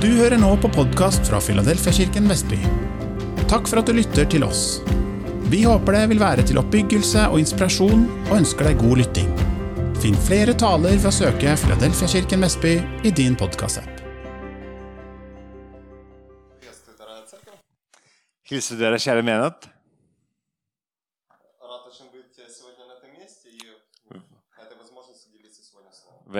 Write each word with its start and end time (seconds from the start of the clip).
Du 0.00 0.06
hører 0.16 0.38
nå 0.40 0.54
på 0.56 0.68
podkast 0.72 1.26
fra 1.28 1.36
Filadelfiakirken 1.44 2.24
Vestby. 2.30 2.56
Takk 3.50 3.66
for 3.68 3.82
at 3.82 3.88
du 3.90 3.92
lytter 3.92 4.24
til 4.32 4.46
oss. 4.46 4.78
Vi 5.52 5.58
håper 5.68 5.92
det 5.92 6.06
vil 6.14 6.22
være 6.22 6.44
til 6.48 6.56
oppbyggelse 6.56 7.26
og 7.28 7.36
inspirasjon, 7.42 8.06
og 8.30 8.32
ønsker 8.38 8.70
deg 8.70 8.78
god 8.80 8.96
lytting. 9.02 9.28
Finn 10.00 10.16
flere 10.24 10.54
taler 10.56 10.94
ved 10.94 11.04
å 11.10 11.12
søke 11.12 11.52
Filadelfiakirken 11.60 12.40
Vestby 12.46 12.72
i 13.04 13.12
din 13.12 13.36
podkastapp. 13.36 14.00
Hilser 18.48 18.80
dere, 18.80 19.02
kjære 19.04 19.26
menighet. 19.28 19.68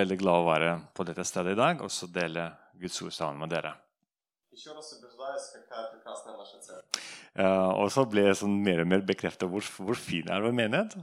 Veldig 0.01 0.17
glad 0.17 0.41
å 0.41 0.49
være 0.49 0.75
på 0.97 1.05
dette 1.05 1.27
stedet 1.29 1.53
i 1.53 1.61
dag 1.61 1.85
og 1.85 1.93
så 1.93 2.09
dele 2.09 2.49
Guds 2.81 3.01
ord 3.05 3.15
sammen 3.15 3.41
med 3.43 3.53
dere. 3.53 3.75
Э, 7.33 7.69
og 7.79 7.87
så 7.93 8.03
ble 8.09 8.25
jeg 8.27 8.39
sånn 8.41 8.57
mer 8.65 8.83
og 8.83 8.89
mer 8.91 9.05
bekreftet 9.07 9.47
hvor, 9.49 9.63
hvor 9.85 9.97
fin 9.99 10.27
er 10.27 10.43
vår 10.43 10.55
menighet. 10.57 10.97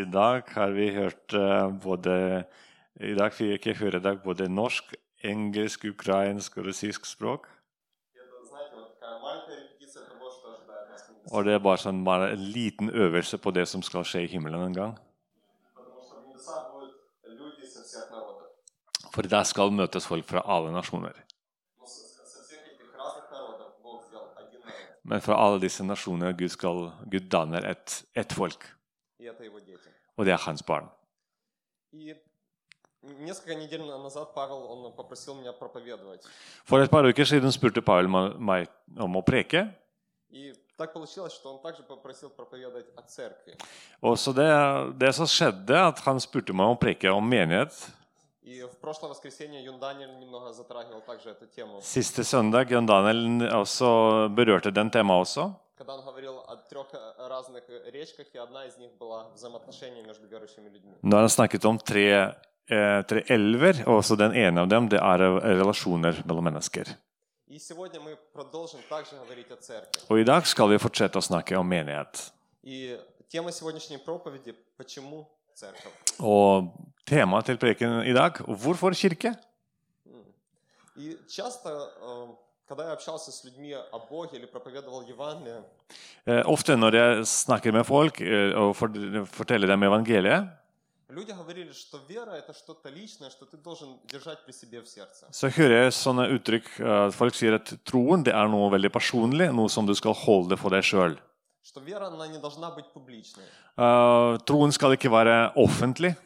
I 0.00 0.04
dag 0.12 0.48
har 0.56 0.74
vi 0.78 0.88
hørt 0.96 1.36
э, 1.36 1.68
både 1.84 2.14
I 3.00 3.14
dag 3.16 3.32
fikk 3.36 3.66
jeg 3.66 3.80
høre 3.80 4.00
dag 4.00 4.22
både 4.24 4.48
norsk, 4.48 4.94
engelsk, 5.24 5.84
ukrainsk 5.92 6.58
og 6.58 6.70
russisk 6.70 7.06
språk. 7.06 7.48
Og 11.30 11.44
det 11.46 11.52
er 11.54 11.62
bare 11.62 11.78
sånn, 11.78 12.00
en 12.08 12.48
liten 12.56 12.90
øvelse 12.90 13.38
på 13.38 13.52
det 13.54 13.68
som 13.70 13.84
skal 13.86 14.04
skje 14.08 14.24
i 14.24 14.30
himmelen 14.32 14.64
en 14.70 14.76
gang. 14.76 14.98
For 19.10 19.26
der 19.26 19.44
skal 19.48 19.72
møtes 19.74 20.06
folk 20.06 20.26
fra 20.28 20.42
alle 20.46 20.72
nasjoner. 20.74 21.16
Men 25.10 25.22
fra 25.24 25.38
alle 25.42 25.58
disse 25.62 25.84
nasjonene 25.84 26.36
Gud, 26.38 26.52
skal, 26.52 26.90
Gud 27.10 27.28
danner 27.32 27.66
ett 27.72 28.02
et 28.14 28.32
folk. 28.32 28.66
Og 30.16 30.26
det 30.26 30.32
er 30.32 30.42
hans 30.44 30.62
barn. 30.62 30.90
For 36.68 36.84
et 36.84 36.90
par 36.92 37.08
uker 37.08 37.24
siden 37.24 37.52
spurte 37.52 37.82
Paul 37.82 38.10
meg 38.12 38.68
om 39.00 39.16
å 39.16 39.24
preke. 39.26 39.64
И 40.79 40.79
так 40.79 40.93
получилось, 40.93 41.33
что 41.33 41.53
он 41.53 41.61
также 41.61 41.83
попросил 41.83 42.29
проповедовать 42.29 42.85
о 42.95 43.01
церкви. 43.01 43.55
Og 44.01 44.19
så 44.19 44.33
det, 44.33 44.49
det 44.97 45.13
som 45.15 45.27
skjedde, 45.27 45.87
at 45.87 45.99
han 45.99 46.19
spurte 46.19 46.53
meg 46.53 46.65
om 46.65 46.75
å 46.75 46.79
preke 46.79 47.11
om 47.11 47.29
menighet. 47.29 47.71
И 48.43 48.61
в 48.61 48.77
прошлое 48.77 49.09
воскресенье 49.09 49.63
Юн 49.63 49.79
Даниэль 49.79 50.19
немного 50.19 50.53
затрагивал 50.53 51.01
также 51.01 51.29
эту 51.29 51.47
тему, 51.47 51.81
Siste 51.81 52.23
søndag 52.23 52.69
John 52.69 52.85
Daniel 52.85 53.49
også 53.55 54.29
berørte 54.29 54.71
den 54.71 54.91
temaet 54.91 55.21
også. 55.21 55.55
когда 55.77 55.95
он 55.95 56.01
говорил 56.05 56.39
о 56.47 56.55
трех 56.55 56.87
э, 56.93 57.27
разных 57.27 57.63
э, 57.67 57.91
речках, 57.91 58.27
и 58.33 58.37
одна 58.37 58.65
из 58.65 58.77
них 58.77 58.91
была 58.97 59.27
взаимоотношения 59.33 60.03
между 60.03 60.27
верующими 60.27 60.69
людьми. 60.69 60.93
Nå 61.01 61.15
har 61.15 61.21
han 61.21 61.29
snakket 61.29 61.65
om 61.65 61.77
tre, 61.79 62.35
eh, 62.69 63.01
tre 63.01 63.23
elver, 63.27 63.83
og 63.87 63.97
også 63.97 64.15
den 64.15 64.33
ene 64.33 64.61
av 64.61 64.67
dem 64.67 64.87
det 64.89 64.99
er 64.99 65.21
eh, 65.21 65.57
relasjoner 65.59 66.23
mellom 66.25 66.43
mennesker. 66.43 66.95
Og 70.06 70.20
i 70.20 70.26
dag 70.26 70.46
skal 70.46 70.70
vi 70.70 70.78
fortsette 70.78 71.18
å 71.18 71.24
snakke 71.24 71.56
om 71.58 71.66
menighet. 71.66 72.28
Og 76.22 76.70
temaet 77.10 77.50
til 77.50 77.58
preken 77.58 78.04
i 78.06 78.14
dag 78.14 78.38
hvorfor 78.46 78.94
kirke? 78.94 79.34
Э, 86.22 86.42
ofte 86.46 86.76
når 86.78 86.98
jeg 87.00 87.26
snakker 87.26 87.74
med 87.74 87.86
folk 87.88 88.20
э, 88.22 88.54
og 88.54 88.76
forteller 88.78 89.72
dem 89.74 89.88
evangeliet 89.90 90.52
люди 91.10 91.32
говорили, 91.32 91.72
что 91.72 91.98
вера– 92.08 92.30
это 92.42 92.52
что-то 92.52 92.88
личное, 92.88 93.30
что 93.30 93.44
ты 93.46 93.56
должен 93.56 93.98
держать 94.04 94.44
при 94.44 94.52
себе 94.52 94.80
в 94.80 94.88
сердце. 94.88 95.26
så 95.30 95.48
hører 95.48 95.84
jeg 95.84 95.92
sånne 95.92 96.28
uttrykk 96.36 96.80
eh, 96.80 97.10
folk 97.10 97.34
sier 97.34 97.54
at 97.54 97.72
troen 97.84 98.22
det 98.24 98.32
er 98.32 98.48
noe 98.48 98.70
veldig 98.70 98.90
personlig, 98.90 99.50
noe 99.52 99.68
som 99.68 99.86
du 99.86 99.94
skal 99.94 100.12
holde 100.14 100.56
for 100.56 100.70
deg 100.70 100.82
sjøl. 100.84 101.18
Что 101.62 101.80
вера, 101.80 102.06
она 102.06 102.26
не 102.26 102.38
должна 102.38 102.70
быть 102.70 102.86
публичной. 102.92 103.44
troen 104.46 104.72
skal 104.72 104.92
ikke 104.92 105.10
være 105.10 105.52
offentlig. 105.56 106.16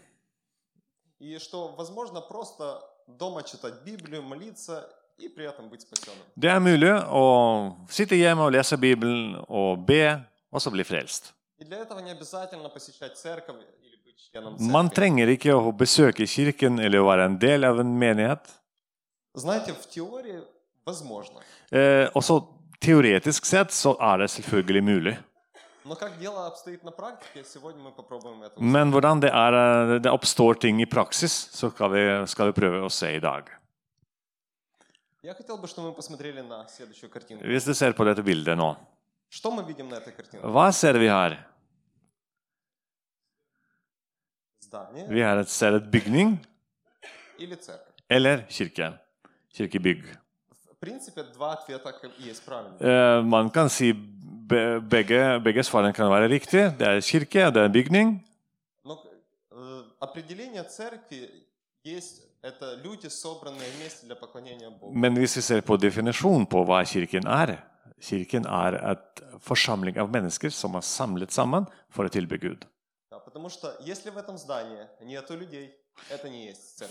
И 1.19 1.39
что 1.39 1.69
возможно 1.69 2.21
просто 2.21 2.83
дома 3.07 3.43
читать 3.43 3.83
Библию, 3.85 4.23
молиться 4.23 4.89
и 5.19 5.29
при 5.29 5.45
этом 5.45 5.69
быть 5.69 5.83
спасенным. 5.83 6.25
Det 6.37 6.51
er 6.51 6.61
mulig 6.61 6.93
å 7.09 7.77
sitte 7.89 8.17
hjemme 8.17 8.43
og 8.43 8.53
lese 8.53 8.77
Bibelen 8.77 9.37
og 9.49 9.87
be, 9.87 10.25
og 10.51 10.61
så 10.61 10.71
bli 10.71 10.85
frelst. 10.85 11.33
И 11.59 11.65
для 11.65 11.79
этого 11.79 12.01
не 12.01 12.11
обязательно 12.11 12.69
посещать 12.69 13.17
церковь 13.17 13.57
или 13.83 13.94
Man 14.71 14.91
trenger 14.91 15.31
ikke 15.35 15.55
å 15.55 15.73
besøke 15.77 16.27
kirken 16.27 16.81
eller 16.83 17.03
å 17.03 17.09
være 17.09 17.29
en 17.31 17.39
del 17.39 17.65
av 17.69 17.81
en 17.83 17.93
menighet. 17.99 18.51
Eh, 21.71 22.07
også 22.15 22.41
teoretisk 22.83 23.47
sett 23.49 23.73
så 23.75 23.95
er 24.01 24.25
det 24.25 24.31
selvfølgelig 24.35 24.83
mulig. 24.85 25.15
Men 28.61 28.91
hvordan 28.95 29.21
det, 29.21 29.31
er, 29.31 29.53
eh, 29.53 29.99
det 30.01 30.13
oppstår 30.13 30.61
ting 30.61 30.81
i 30.81 30.87
praksis, 30.89 31.35
så 31.53 31.71
skal 31.71 31.91
vi, 31.93 32.05
skal 32.31 32.51
vi 32.51 32.57
prøve 32.57 32.85
å 32.87 32.93
se 32.93 33.11
i 33.17 33.21
dag. 33.21 33.51
Hvis 37.41 37.65
du 37.65 37.75
ser 37.75 37.93
på 37.97 38.05
dette 38.05 38.23
bildet 38.23 38.59
nå 38.61 38.75
Hva 40.45 40.67
ser 40.73 40.99
vi 41.01 41.09
her? 41.09 41.39
Vi 45.09 45.21
har 45.21 45.39
et 45.39 45.49
særlig 45.49 45.83
bygning 45.93 46.47
eller 48.11 48.45
kirke. 48.49 48.93
Kirkebygg. 49.55 50.05
Э, 52.81 53.23
man 53.23 53.51
kan 53.51 53.69
si 53.69 53.93
begge, 54.91 55.41
begge 55.45 55.63
svarene 55.63 55.93
kan 55.93 56.11
være 56.11 56.29
riktige. 56.29 56.75
Det 56.79 56.87
er 56.89 57.01
kirke, 57.01 57.51
det 57.51 57.63
er 57.63 57.69
bygning. 57.69 58.21
Men 64.93 65.17
hvis 65.17 65.37
vi 65.37 65.43
ser 65.43 65.61
på 65.61 65.77
definisjonen 65.77 66.47
på 66.47 66.65
hva 66.65 66.85
kirken 66.85 67.27
er 67.27 67.57
Kirken 68.05 68.45
er 68.45 68.75
et 68.91 69.23
forsamling 69.41 69.97
av 70.03 70.11
mennesker 70.13 70.53
som 70.53 70.75
er 70.77 70.85
samlet 70.85 71.33
sammen 71.33 71.65
for 71.89 72.05
å 72.05 72.13
tilbe 72.13 72.37
Gud. 72.43 72.67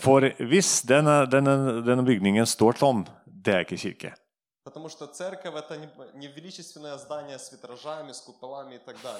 For 0.00 0.28
hvis 0.48 0.82
denne, 0.88 1.24
denne, 1.30 1.56
denne 1.84 2.04
bygningen 2.04 2.46
står 2.48 2.78
tom, 2.80 3.06
det 3.24 3.54
er 3.54 3.64
ikke 3.64 3.76
kirke. 3.80 4.12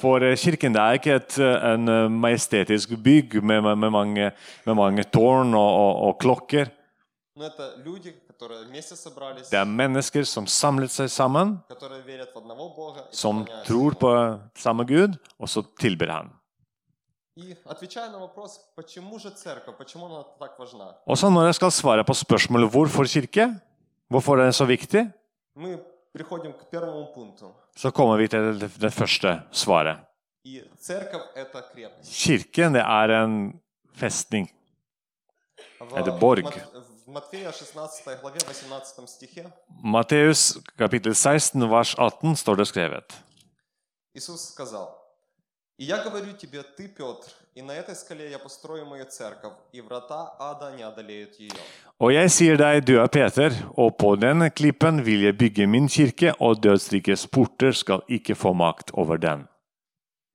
For 0.01 0.25
э, 0.25 0.37
kirken 0.41 0.73
det 0.73 0.81
er 0.81 0.93
ikke 0.93 1.17
et, 1.21 1.37
э, 1.39 1.75
en 1.75 1.89
э, 1.89 2.09
majestetisk 2.09 2.95
bygg 3.05 3.43
med, 3.43 3.61
med, 3.61 3.77
med, 3.77 3.91
mange, 3.91 4.31
med 4.65 4.75
mange, 4.75 5.05
tårn 5.05 5.55
og, 5.55 5.73
og, 5.85 5.93
og 6.09 6.19
klokker. 6.21 6.71
Det 9.51 9.59
er 9.59 9.65
mennesker 9.65 10.25
som 10.25 10.47
samlet 10.47 10.91
seg 10.91 11.11
sammen, 11.13 11.59
som 13.11 13.45
tror 13.67 13.99
på 14.01 14.15
samme 14.57 14.85
Gud, 14.89 15.21
og 15.39 15.49
så 15.49 15.63
tilber 15.81 16.15
han. 16.15 16.33
И 17.38 17.56
отвечая 17.66 18.10
на 18.10 18.20
вопрос, 18.20 18.60
почему 18.76 19.20
же 19.20 19.30
церковь, 19.30 19.78
почему 19.78 20.06
она 20.06 20.24
так 20.40 20.60
важна, 20.60 20.96
Og 21.06 21.18
så 21.18 21.30
når 21.30 21.46
jeg 21.46 21.56
skal 21.56 21.72
svare 21.72 22.04
på 22.04 22.14
spørsmålet 22.14 22.70
hvorfor 22.72 23.04
kirke, 23.04 23.60
hvorfor 24.10 24.38
er 24.38 24.46
det 24.46 24.56
så 24.56 24.66
viktig, 24.66 25.12
мы 25.56 25.78
приходим 26.14 26.54
к 26.54 26.70
первому 26.72 27.08
пункту. 27.16 27.54
så 27.78 27.92
kommer 27.92 28.18
vi 28.18 28.28
til 28.28 28.60
det, 28.62 28.72
det 28.82 28.94
første 28.94 29.42
svaret. 29.52 29.98
И 30.46 30.62
церковь 30.80 31.22
это 31.36 31.62
крепость. 31.74 32.12
Kirken 32.14 32.74
det 32.74 32.82
er 32.82 33.24
en 33.26 33.60
festning. 33.96 34.48
В, 35.80 35.94
Это 35.96 36.12
Борг. 36.20 36.44
Мат- 36.44 36.74
в 37.08 37.12
Матфея 37.12 37.52
16 37.52 38.22
главе 38.22 38.38
18 38.50 39.08
стихе 39.10 39.46
Matteus 39.84 40.58
kapittel 40.78 41.16
16 41.16 41.70
vers 41.70 41.96
18 41.98 42.36
står 42.36 42.56
det 42.56 42.68
skrevet. 42.68 43.14
Иисус 44.14 44.42
сказал, 44.54 44.88
«И 45.78 45.86
я 45.86 46.04
говорю 46.04 46.34
тебе, 46.34 46.62
ты, 46.64 46.90
Петр, 46.90 47.32
и 47.56 47.62
на 47.62 47.72
этой 47.72 47.96
скале 47.96 48.30
я 48.30 48.38
построю 48.38 48.86
мою 48.86 49.06
церковь, 49.06 49.54
и 49.72 49.82
врата 49.82 50.36
ада 50.40 50.76
не 50.76 50.84
одолеют 50.84 51.40
ее». 51.40 51.52
Og 52.00 52.14
jeg 52.14 52.32
sier 52.32 52.58
deg, 52.58 52.86
du 52.88 52.98
er 53.00 53.08
Peter, 53.08 53.52
og 53.78 53.98
på 54.00 54.16
denne 54.16 54.50
klippen 54.50 55.06
vil 55.06 55.24
jeg 55.24 55.38
bygge 55.38 55.68
min 55.68 55.88
kirke, 55.88 56.34
og 56.40 56.62
dødsrikets 56.64 57.28
porter 57.28 57.72
skal 57.72 58.04
ikke 58.08 58.36
få 58.36 58.54
makt 58.54 58.92
over 58.94 59.18
den. 59.18 59.48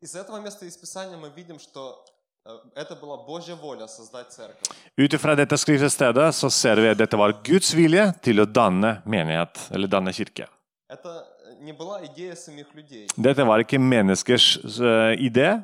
Из 0.03 0.15
этого 0.15 0.41
места 0.41 0.67
из 0.67 0.77
Писания 0.77 1.17
мы 1.17 1.31
видим, 1.31 1.59
что 1.59 2.05
э, 2.45 2.51
э, 2.51 2.81
это 2.83 2.95
была 2.97 3.17
Божья 3.17 3.55
воля 3.55 3.87
создать 3.87 4.33
церковь. 4.33 4.69
Ut 4.99 5.13
ifra 5.15 5.35
dette 5.35 5.57
skriftstedet 5.57 6.35
så 6.35 6.51
ser 6.51 6.77
vi 6.77 6.89
at 6.89 6.99
dette 6.99 7.17
var 7.17 7.33
Guds 7.45 7.75
vilje 7.75 8.13
til 8.23 8.41
å 8.41 8.45
danne 8.45 9.03
menighet, 9.07 9.71
eller 9.71 9.89
danne 9.89 10.13
kirke. 10.13 10.49
Это 10.89 11.25
не 11.61 11.73
была 11.73 12.05
идея 12.07 12.35
самих 12.35 12.75
людей, 12.75 13.07
Dette 13.17 13.45
var 13.47 13.59
ikke 13.59 13.79
menneskers 13.79 14.59
eh, 14.81 15.15
idé, 15.19 15.63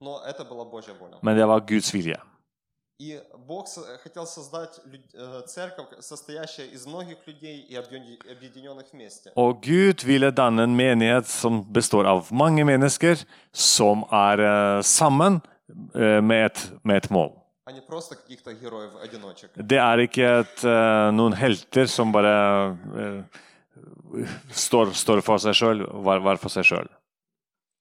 но 0.00 0.20
это 0.26 0.44
была 0.44 0.64
Божья 0.64 0.92
воля. 1.00 1.16
men 1.22 1.36
det 1.36 1.46
var 1.46 1.60
Guds 1.60 1.92
vilje. 1.94 2.16
И 3.00 3.20
Бог 3.46 3.68
со- 3.68 3.96
хотел 4.02 4.26
создать 4.26 4.80
люд- 4.84 5.14
э, 5.14 5.46
церковь, 5.46 5.86
состоящая 6.00 6.66
из 6.66 6.84
многих 6.86 7.18
людей 7.26 7.60
и 7.60 7.76
объедин- 7.76 8.18
объединенных 8.30 8.86
вместе. 8.92 9.30
Og 9.36 9.60
Gud 9.62 10.04
ville 10.04 10.30
danne 10.30 10.62
en 10.64 10.74
menighet 10.76 11.26
som 11.26 11.64
består 11.72 12.04
av 12.06 12.26
mange 12.32 12.64
mennesker 12.64 13.16
som 13.52 14.04
er 14.12 14.38
eh, 14.40 14.82
sammen 14.82 15.40
eh, 15.94 16.20
med 16.22 16.46
et, 16.46 16.72
med 16.84 16.96
et 16.96 17.10
mål. 17.10 17.30
а 17.66 17.70
не 17.72 17.80
просто 17.82 18.14
каких-то 18.16 18.52
героев-одиночек. 18.54 19.50
Det 19.56 19.78
er 19.78 19.98
ikke 19.98 20.38
et, 20.40 20.64
eh, 20.64 21.10
noen 21.12 21.32
helter 21.34 21.84
som 21.86 22.12
bare 22.12 22.76
eh, 22.96 23.22
står, 24.50 24.92
står 24.96 25.22
for 25.26 25.42
seg 25.42 25.56
sjøl, 25.56 25.84
var, 26.04 26.22
var 26.24 26.40
for 26.40 26.52
seg 26.52 26.66
sjøl. 26.66 26.88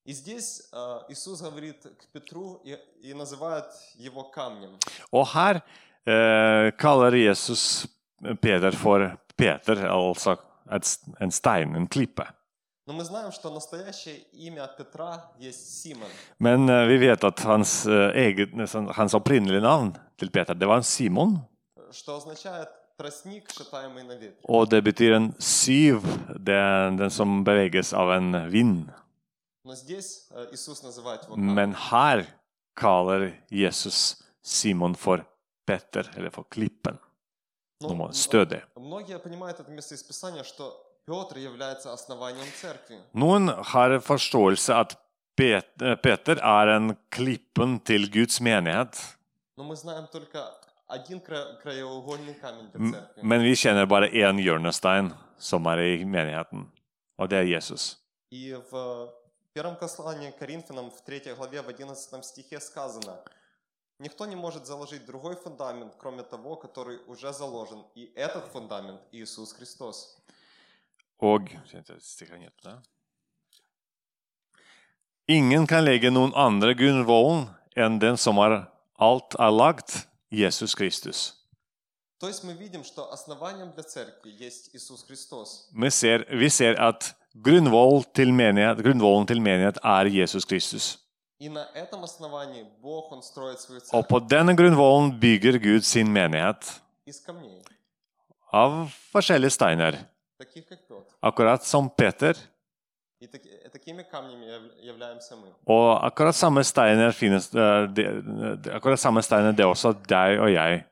И 0.06 0.14
здесь 0.14 0.70
э, 0.72 1.00
Иисус 1.10 1.42
говорит 1.42 1.84
к 1.84 2.08
Петру 2.14 2.62
и, 2.64 2.78
и 3.02 3.14
называет 3.14 3.66
его 3.96 4.24
камнем. 4.24 4.80
Og 5.12 5.28
her 5.34 5.62
eh, 6.06 6.72
kaller 6.78 7.12
Jesus 7.14 7.88
Peter 8.42 8.72
for 8.72 9.18
Peter, 9.36 9.76
altså 9.92 10.38
et, 10.72 11.00
en 11.20 11.32
stein, 11.32 11.76
en 11.76 11.88
klippe. 11.88 12.26
Но 12.86 12.94
мы 12.94 13.04
знаем, 13.04 13.34
что 13.34 13.52
настоящее 13.52 14.20
имя 14.32 14.66
Петра 14.78 15.34
есть 15.38 15.82
Симон. 15.82 16.08
Men 16.40 16.70
eh, 16.70 16.86
vi 16.88 16.98
vet 16.98 17.24
at 17.24 17.40
hans, 17.40 17.86
eh, 17.86 18.12
eget, 18.16 18.50
hans 18.96 19.14
opprinnelige 19.14 19.62
navn 19.62 19.98
til 20.18 20.30
Peter, 20.30 20.54
det 20.54 20.68
var 20.68 20.78
en 20.78 20.84
Simon. 20.84 21.40
что 21.92 22.18
означает 22.18 22.70
og 24.49 24.71
det 24.71 24.83
betyr 24.85 25.17
en 25.17 25.31
syv, 25.39 26.03
det 26.39 26.55
er 26.55 26.91
den 26.99 27.11
som 27.11 27.45
beveges 27.45 27.93
av 27.93 28.13
en 28.17 28.51
vind. 28.53 28.91
Men 31.37 31.75
her 31.91 32.27
kaller 32.77 33.29
Jesus 33.51 34.23
Simon 34.43 34.95
for 34.95 35.25
Petter, 35.67 36.11
eller 36.17 36.31
for 36.31 36.45
Klippen. 36.51 36.99
Noen 43.13 43.49
har 43.73 43.97
forståelse 44.07 44.77
at 44.79 44.95
Peter 45.37 46.39
er 46.39 46.75
en 46.77 46.97
klippen 47.11 47.81
til 47.87 48.11
Guds 48.13 48.41
menighet. 48.41 49.01
Один 50.93 51.21
камень 52.35 52.71
для 52.71 52.81
M- 52.81 52.93
церкви. 52.93 53.23
Men 53.23 53.43
vi 53.43 53.55
kjenner 53.57 53.87
bare 53.87 54.09
én 54.13 54.37
hjørnestein 54.37 55.13
som 55.39 55.67
er 55.67 55.79
i 55.79 56.05
menigheten, 56.05 56.67
og 57.19 57.31
det 57.31 57.39
er 57.39 57.47
Jesus. 57.49 57.97
И 58.31 58.53
в 58.55 58.75
э, 58.75 59.09
первом 59.55 59.77
послании 59.77 60.31
к 60.31 60.39
Коринфянам 60.39 60.91
в 60.91 61.01
3 61.01 61.35
главе 61.35 61.63
в 61.63 61.69
11 61.69 62.25
стихе 62.25 62.61
сказано, 62.61 63.17
«Никто 63.99 64.27
не 64.27 64.37
может 64.37 64.67
заложить 64.67 65.07
другой 65.07 65.37
фундамент, 65.37 65.95
кроме 65.99 66.23
того, 66.25 66.57
который 66.57 66.99
уже 67.07 67.33
заложен, 67.33 67.85
и 67.95 68.13
этот 68.15 68.53
фундамент– 68.53 69.01
Иисус 69.13 69.53
Христос». 69.55 70.19
Og 71.19 71.41
ned 71.73 72.51
på 72.57 72.69
det. 72.69 72.79
Ingen 75.29 75.67
kan 75.67 75.85
legge 75.85 76.11
noen 76.11 76.35
andre 76.35 76.75
grunnvollen 76.75 77.47
enn 77.77 77.99
den 77.99 78.17
som 78.17 78.39
er 78.39 78.67
alt 78.99 79.35
er 79.39 79.51
lagt, 79.51 80.09
Jesus 80.33 80.75
Kristus. 80.75 81.35
Vi 85.83 85.91
ser, 85.91 86.25
vi 86.39 86.51
ser 86.51 86.79
at 86.81 87.15
grunnvollen 87.45 88.05
til, 88.15 88.33
menighet, 88.33 88.79
grunnvollen 88.85 89.27
til 89.27 89.43
menighet 89.43 89.79
er 89.83 90.11
Jesus 90.11 90.45
Kristus. 90.45 90.99
Og 93.93 94.07
på 94.09 94.19
denne 94.31 94.57
grunnvollen 94.57 95.21
bygger 95.21 95.59
Gud 95.59 95.83
sin 95.83 96.13
menighet 96.13 96.83
av 98.53 98.89
forskjellige 99.13 99.51
steiner. 99.51 99.99
Akkurat 101.23 101.67
som 101.67 101.91
Peter. 101.91 102.39
Og 105.71 106.07
akkurat 106.07 106.35
samme 106.35 106.65
steiner 106.65 107.13
finnes 107.15 107.51
eh, 107.55 107.85
det, 107.95 108.07
Akkurat 108.75 108.99
samme 109.01 109.23
steiner 109.23 109.55
det 109.55 109.63
er 109.63 109.71
også 109.71 109.93
deg 110.09 110.41
og 110.41 110.51
jeg. 110.53 110.83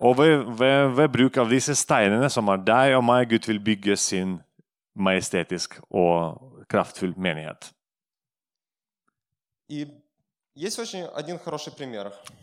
Og 0.00 0.16
ved, 0.18 0.44
ved, 0.58 0.94
ved, 0.96 1.08
bruk 1.12 1.36
av 1.36 1.50
disse 1.52 1.74
steinene, 1.76 2.30
som 2.32 2.48
er 2.48 2.62
deg 2.64 2.96
og 2.96 3.04
meg, 3.04 3.28
Gud 3.28 3.46
vil 3.50 3.60
bygge 3.60 3.96
sin 3.96 4.38
majestetisk 4.96 5.76
og 5.90 6.64
kraftfull 6.72 7.12
menighet. 7.16 7.70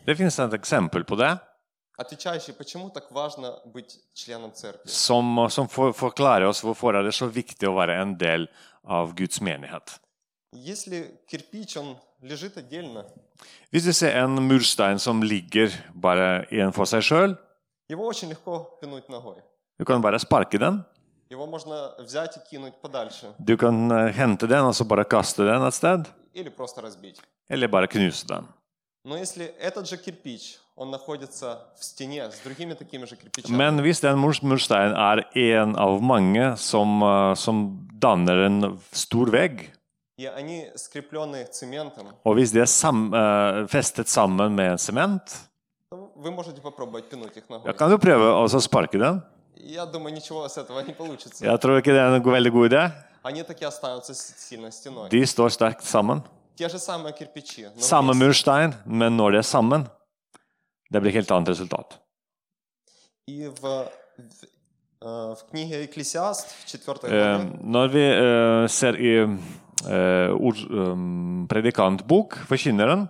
Det 0.06 0.16
finnes 0.16 0.40
et 0.40 0.54
eksempel 0.54 1.04
på 1.04 1.18
det. 1.20 1.34
отвечающий, 1.97 2.53
почему 2.55 2.91
так 2.91 3.11
важно 3.11 3.59
быть 3.65 3.99
членом 4.15 4.53
церкви. 4.53 4.89
som, 4.89 5.49
som 5.51 5.69
for, 5.69 5.93
forklarer 5.93 6.47
oss 6.49 6.63
hvorfor 6.63 6.95
er 6.95 7.03
det 7.03 7.15
så 7.15 7.27
viktig 7.27 7.69
å 7.69 7.75
være 7.77 8.01
en 8.03 8.17
del 8.19 8.49
av 8.85 9.15
Guds 9.15 9.41
menighet. 9.41 10.01
Если 10.53 11.21
кирпич, 11.29 11.77
он 11.77 11.97
лежит 12.23 12.57
отдельно, 12.57 13.05
Hvis 13.73 13.85
du 13.85 13.93
ser 13.93 14.17
en 14.17 14.37
murstein 14.49 14.99
som 14.99 15.23
ligger 15.23 15.71
bare 15.95 16.47
en 16.51 16.73
for 16.73 16.85
seg 16.85 17.03
sjøl, 17.03 17.37
его 17.89 18.07
очень 18.07 18.29
легко 18.31 18.79
пинуть 18.81 19.09
ногой. 19.09 19.37
du 19.79 19.85
kan 19.85 20.01
bare 20.03 20.19
sparke 20.19 20.59
den. 20.59 20.85
Его 21.31 21.47
можно 21.47 21.95
взять 22.01 22.37
и 22.37 22.41
кинуть 22.51 22.75
подальше 22.83 23.33
Du 23.39 23.57
kan 23.57 23.91
eh, 23.93 24.13
hente 24.13 24.47
den 24.49 24.65
og 24.65 24.75
så 24.75 24.85
bare 24.85 25.05
kaste 25.05 25.45
den 25.45 25.63
et 25.63 25.75
sted, 25.75 26.09
или 26.35 26.49
просто 26.49 26.81
разбить. 26.83 27.21
eller 27.49 27.69
bare 27.69 27.87
knuse 27.87 28.27
den. 28.27 28.47
Но 29.05 29.17
если 29.17 29.45
этот 29.61 29.89
же 29.89 29.97
кирпич, 29.97 30.59
men 33.56 33.80
hvis 33.80 34.02
den 34.04 34.20
mursteinen 34.20 34.96
er 35.00 35.22
en 35.40 35.76
av 35.80 36.02
mange 36.04 36.58
som, 36.60 37.02
eh, 37.04 37.34
som 37.40 37.88
danner 38.02 38.46
en 38.50 38.78
stor 38.92 39.32
vegg 39.32 39.70
Og 42.24 42.36
hvis 42.36 42.52
de 42.52 42.62
er 42.64 42.70
sam, 42.72 43.08
eh, 43.14 43.66
festet 43.72 44.08
sammen 44.12 44.56
med 44.56 44.80
sement 44.80 45.32
ja, 47.66 47.74
Kan 47.74 47.92
du 47.92 47.98
prøve 47.98 48.36
å 48.36 48.46
sparke 48.60 49.00
den? 49.00 49.24
Jeg 51.42 51.60
tror 51.64 51.80
ikke 51.80 51.96
det 51.96 52.04
er 52.04 52.16
en 52.16 52.24
veldig 52.24 52.52
god 52.52 52.72
idé. 52.72 52.92
De 55.10 55.22
står 55.26 55.50
sterkt 55.56 55.84
sammen. 55.88 56.22
Samme 57.80 58.14
murstein, 58.14 58.76
men 58.86 59.16
når 59.18 59.32
de 59.32 59.38
er 59.38 59.48
sammen 59.48 59.88
det 60.90 61.02
blir 61.02 61.12
helt 61.12 61.32
annet 61.32 61.50
resultat. 61.50 62.00
И 63.28 63.48
в, 63.48 63.62
в, 63.62 64.46
в 65.36 65.38
книге 65.50 65.82
Екклесиаст, 65.82 66.48
в 66.48 66.66
4 66.66 66.98
Eh, 67.04 67.10
главе, 67.10 67.58
når 67.64 67.88
vi 67.88 68.06
eh, 68.06 68.68
ser 68.70 68.94
i 68.96 69.14
eh, 69.18 70.30
ord, 70.48 70.58
eh, 70.58 71.48
predikantbok, 71.50 72.38
Forkynneren, 72.48 73.08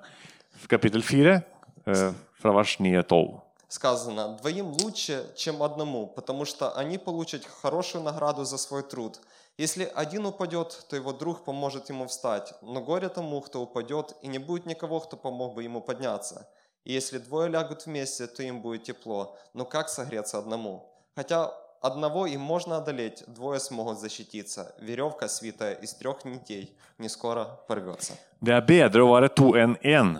kapittel 0.67 1.01
4, 1.01 1.41
eh, 1.85 2.11
fra 2.41 2.51
vers 2.51 2.77
9 2.79 2.97
og 2.97 3.07
12. 3.07 3.45
сказано, 3.67 4.37
«Двоим 4.41 4.67
лучше, 4.81 5.25
чем 5.35 5.61
одному, 5.61 6.07
потому 6.07 6.45
что 6.45 6.71
они 6.77 6.97
получат 6.97 7.45
хорошую 7.45 8.03
награду 8.03 8.45
за 8.45 8.57
свой 8.57 8.83
труд. 8.83 9.19
Если 9.57 9.83
один 9.95 10.25
упадет, 10.25 10.85
то 10.89 10.95
его 10.95 11.13
друг 11.13 11.43
поможет 11.43 11.89
ему 11.89 12.07
встать, 12.07 12.53
но 12.61 12.81
горе 12.81 13.09
тому, 13.09 13.41
кто 13.41 13.61
упадет, 13.61 14.15
и 14.21 14.27
не 14.27 14.39
будет 14.39 14.65
никого, 14.65 14.99
кто 14.99 15.17
помог 15.17 15.55
бы 15.55 15.63
ему 15.63 15.81
подняться. 15.81 16.47
И 16.84 16.92
если 16.92 17.18
двое 17.18 17.48
лягут 17.48 17.86
вместе, 17.86 18.26
то 18.26 18.42
им 18.42 18.60
будет 18.60 18.84
тепло, 18.84 19.36
но 19.54 19.64
как 19.64 19.88
согреться 19.88 20.38
одному? 20.38 20.90
Хотя 21.14 21.52
одного 21.82 22.26
им 22.26 22.40
можно 22.40 22.78
одолеть, 22.78 23.24
двое 23.26 23.60
смогут 23.60 23.98
защититься. 24.00 24.74
Веревка, 24.80 25.28
свитая 25.28 25.74
из 25.74 25.94
трех 25.94 26.24
нитей, 26.24 26.74
не 26.98 27.08
скоро 27.08 27.58
порвется». 27.68 28.14
Det 28.40 28.52
er 28.52 28.62
bedre 28.64 29.04
å 29.04 29.12
være 29.12 29.28
to 29.28 29.52
enn 29.56 29.76
én. 29.82 30.18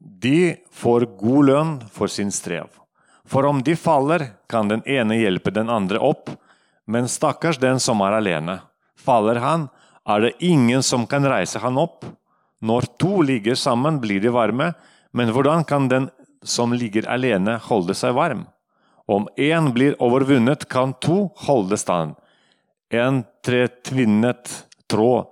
De 0.00 0.56
får 0.70 1.06
god 1.18 1.44
lønn 1.46 1.74
for 1.90 2.08
sin 2.08 2.30
strev. 2.30 2.68
For 3.24 3.46
om 3.46 3.62
de 3.62 3.76
faller, 3.76 4.34
kan 4.48 4.68
den 4.68 4.82
ene 4.86 5.16
hjelpe 5.16 5.50
den 5.54 5.70
andre 5.70 5.98
opp, 5.98 6.28
men 6.84 7.08
stakkars 7.08 7.58
den 7.58 7.80
som 7.80 8.02
er 8.04 8.18
alene. 8.18 8.58
Faller 8.96 9.40
han, 9.40 9.68
er 10.04 10.20
det 10.20 10.34
ingen 10.44 10.82
som 10.82 11.06
kan 11.06 11.24
reise 11.24 11.58
han 11.62 11.78
opp. 11.80 12.04
Når 12.60 12.88
to 13.00 13.22
ligger 13.22 13.56
sammen, 13.56 14.00
blir 14.00 14.20
de 14.20 14.32
varme, 14.32 14.74
Men 15.11 15.31
hvordan 15.33 15.65
kan 15.65 15.87
den 15.89 16.09
som 16.43 16.73
ligger 16.73 17.07
alene, 17.09 17.57
holde 17.65 17.95
seg 17.97 18.13
varm? 18.17 18.45
Om 19.09 19.27
én 19.37 19.71
blir 19.73 19.97
overvunnet, 20.03 20.67
kan 20.69 20.93
to 21.01 21.31
holde 21.47 21.77
stand. 21.81 22.15
En 22.93 23.23
tretvinnet 23.45 24.51
tråd 24.89 25.29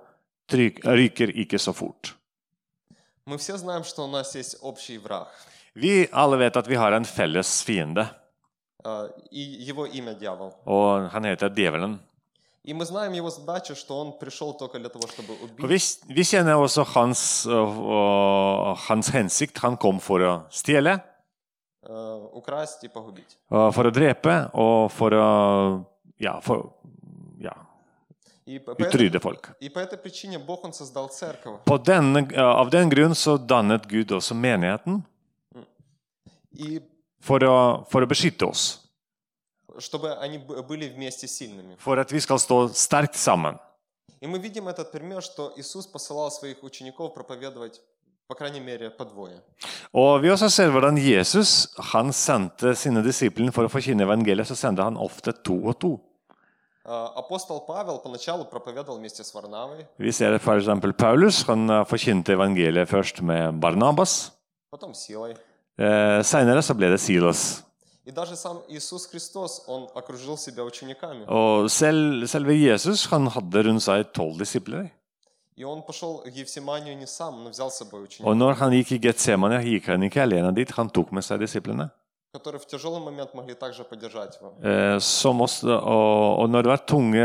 ryker 0.50 1.30
ikke 1.38 1.58
så 1.62 1.74
fort. 1.76 2.14
Vi 5.74 5.94
alle 6.10 6.38
vet 6.40 6.56
at 6.56 6.68
vi 6.70 6.78
har 6.80 6.96
en 6.96 7.06
felles 7.06 7.50
fiende. 7.62 8.06
Og 10.66 11.10
han 11.12 11.28
heter 11.28 11.52
djevelen. 11.54 11.98
И 12.65 12.73
мы 12.73 12.85
знаем 12.85 13.11
его 13.13 13.29
задачу, 13.29 13.75
что 13.75 13.99
он 13.99 14.17
пришел 14.17 14.53
только 14.53 14.79
для 14.79 14.89
того, 14.89 15.07
чтобы 15.07 15.33
Og 15.33 15.49
убить, 15.59 15.99
vi, 16.07 16.13
vi 16.13 16.23
kjenner 16.23 16.53
også 16.55 16.83
hans, 16.83 17.45
øh, 17.45 17.53
øh, 17.53 18.77
hans 18.87 19.07
hensikt. 19.07 19.57
Han 19.57 19.77
kom 19.77 19.99
for 19.99 20.19
å 20.19 20.41
stjele, 20.49 20.99
э, 21.83 22.29
украсть 22.33 22.83
и 22.83 22.87
погубить. 22.87 23.37
øh, 23.51 23.73
for 23.73 23.83
å 23.83 23.91
drepe 23.91 24.49
og 24.53 24.91
for 24.91 25.09
å 25.11 25.85
ja, 26.19 26.39
for, 26.39 26.69
ja, 27.41 27.51
И 28.45 28.59
по, 28.59 28.75
по 28.75 28.81
этой, 28.83 28.87
utrydde 28.87 29.19
folk. 29.19 29.49
и 29.59 29.69
по 29.69 29.79
этой 29.79 29.97
prичине 29.97 30.37
Бог 30.39 30.63
он 30.63 30.71
создал 30.73 31.09
церковь. 31.09 31.59
På 31.65 31.77
denne, 31.77 32.19
øh, 32.31 32.39
av 32.59 32.69
den 32.69 32.89
grunn 32.89 33.15
så 33.15 33.37
dannet 33.37 33.87
Gud 33.89 34.11
også 34.11 34.33
menigheten 34.33 35.03
И 36.55 36.79
for 37.19 37.39
å, 37.39 37.85
for 37.89 38.01
å 38.03 38.05
beskytte 38.07 38.45
oss. 38.47 38.79
For 41.77 41.99
at 41.99 42.11
vi 42.11 42.19
skal 42.19 42.39
stå 42.39 42.67
sterkt 42.73 43.15
sammen. 43.15 43.57
И 44.21 44.27
мы 44.27 44.39
видим 44.39 44.67
этот 44.69 44.91
пример, 44.91 45.21
что 45.21 45.51
Иисус 45.57 45.85
посылал 45.85 46.31
своих 46.31 46.63
учеников 46.63 47.13
проповедовать, 47.13 47.81
по 48.27 48.35
крайней 48.35 48.61
мере, 48.61 48.89
по 48.89 49.03
двое. 49.05 49.41
Og 49.93 50.21
vi 50.23 50.29
også 50.31 50.49
ser 50.49 50.69
hvordan 50.69 50.97
Jesus 50.97 51.67
han 51.77 52.13
sendte 52.13 52.75
sine 52.75 53.03
disipler 53.03 53.51
for 53.51 53.65
å 53.65 53.69
forkynne 53.69 54.03
evangeliet. 54.03 54.47
Så 54.47 54.55
sendte 54.55 54.83
han 54.83 54.97
ofte 54.97 55.31
to 55.43 55.53
og 55.67 55.79
to. 55.79 55.99
А, 56.85 57.07
Апостол 57.15 57.61
Павел 57.65 57.99
поначалу 57.99 58.45
проповедовал 58.45 58.97
вместе 58.97 59.23
с 59.23 59.33
Варнавой, 59.33 59.85
Vi 59.97 60.11
ser 60.11 60.33
f.eks. 60.35 60.65
Paulus. 60.97 61.43
Han 61.47 61.69
eh, 61.69 61.85
forkynte 61.85 62.33
evangeliet 62.33 62.89
først 62.89 63.21
med 63.21 63.59
Barnabas. 63.59 64.31
потом 64.69 64.93
Силой. 64.93 65.35
Eh, 65.77 66.23
Seinere 66.23 66.61
så 66.61 66.73
ble 66.73 66.89
det 66.89 66.99
Silas. 66.99 67.63
Og 71.28 71.68
selv, 71.70 72.52
Jesus 72.54 73.06
han 73.12 73.28
hadde 73.34 73.64
rundt 73.68 73.84
seg 73.84 74.06
tolv 74.16 74.38
disipler. 74.40 74.88
Og 78.30 78.36
når 78.38 78.54
han 78.60 78.76
gikk 78.78 78.92
i 78.94 79.00
Getsemane, 79.08 79.58
gikk 79.66 79.90
han 79.90 80.06
ikke 80.06 80.22
alene 80.22 80.52
dit, 80.54 80.70
han 80.76 80.88
tok 80.94 81.10
med 81.12 81.26
seg 81.26 81.42
disiplene. 81.42 81.90
Eh, 84.62 84.98
som 85.02 85.40
også, 85.42 85.72
og, 85.74 86.44
og 86.44 86.50
når 86.52 86.62
det 86.62 86.70
var 86.70 86.84
tunge 86.86 87.24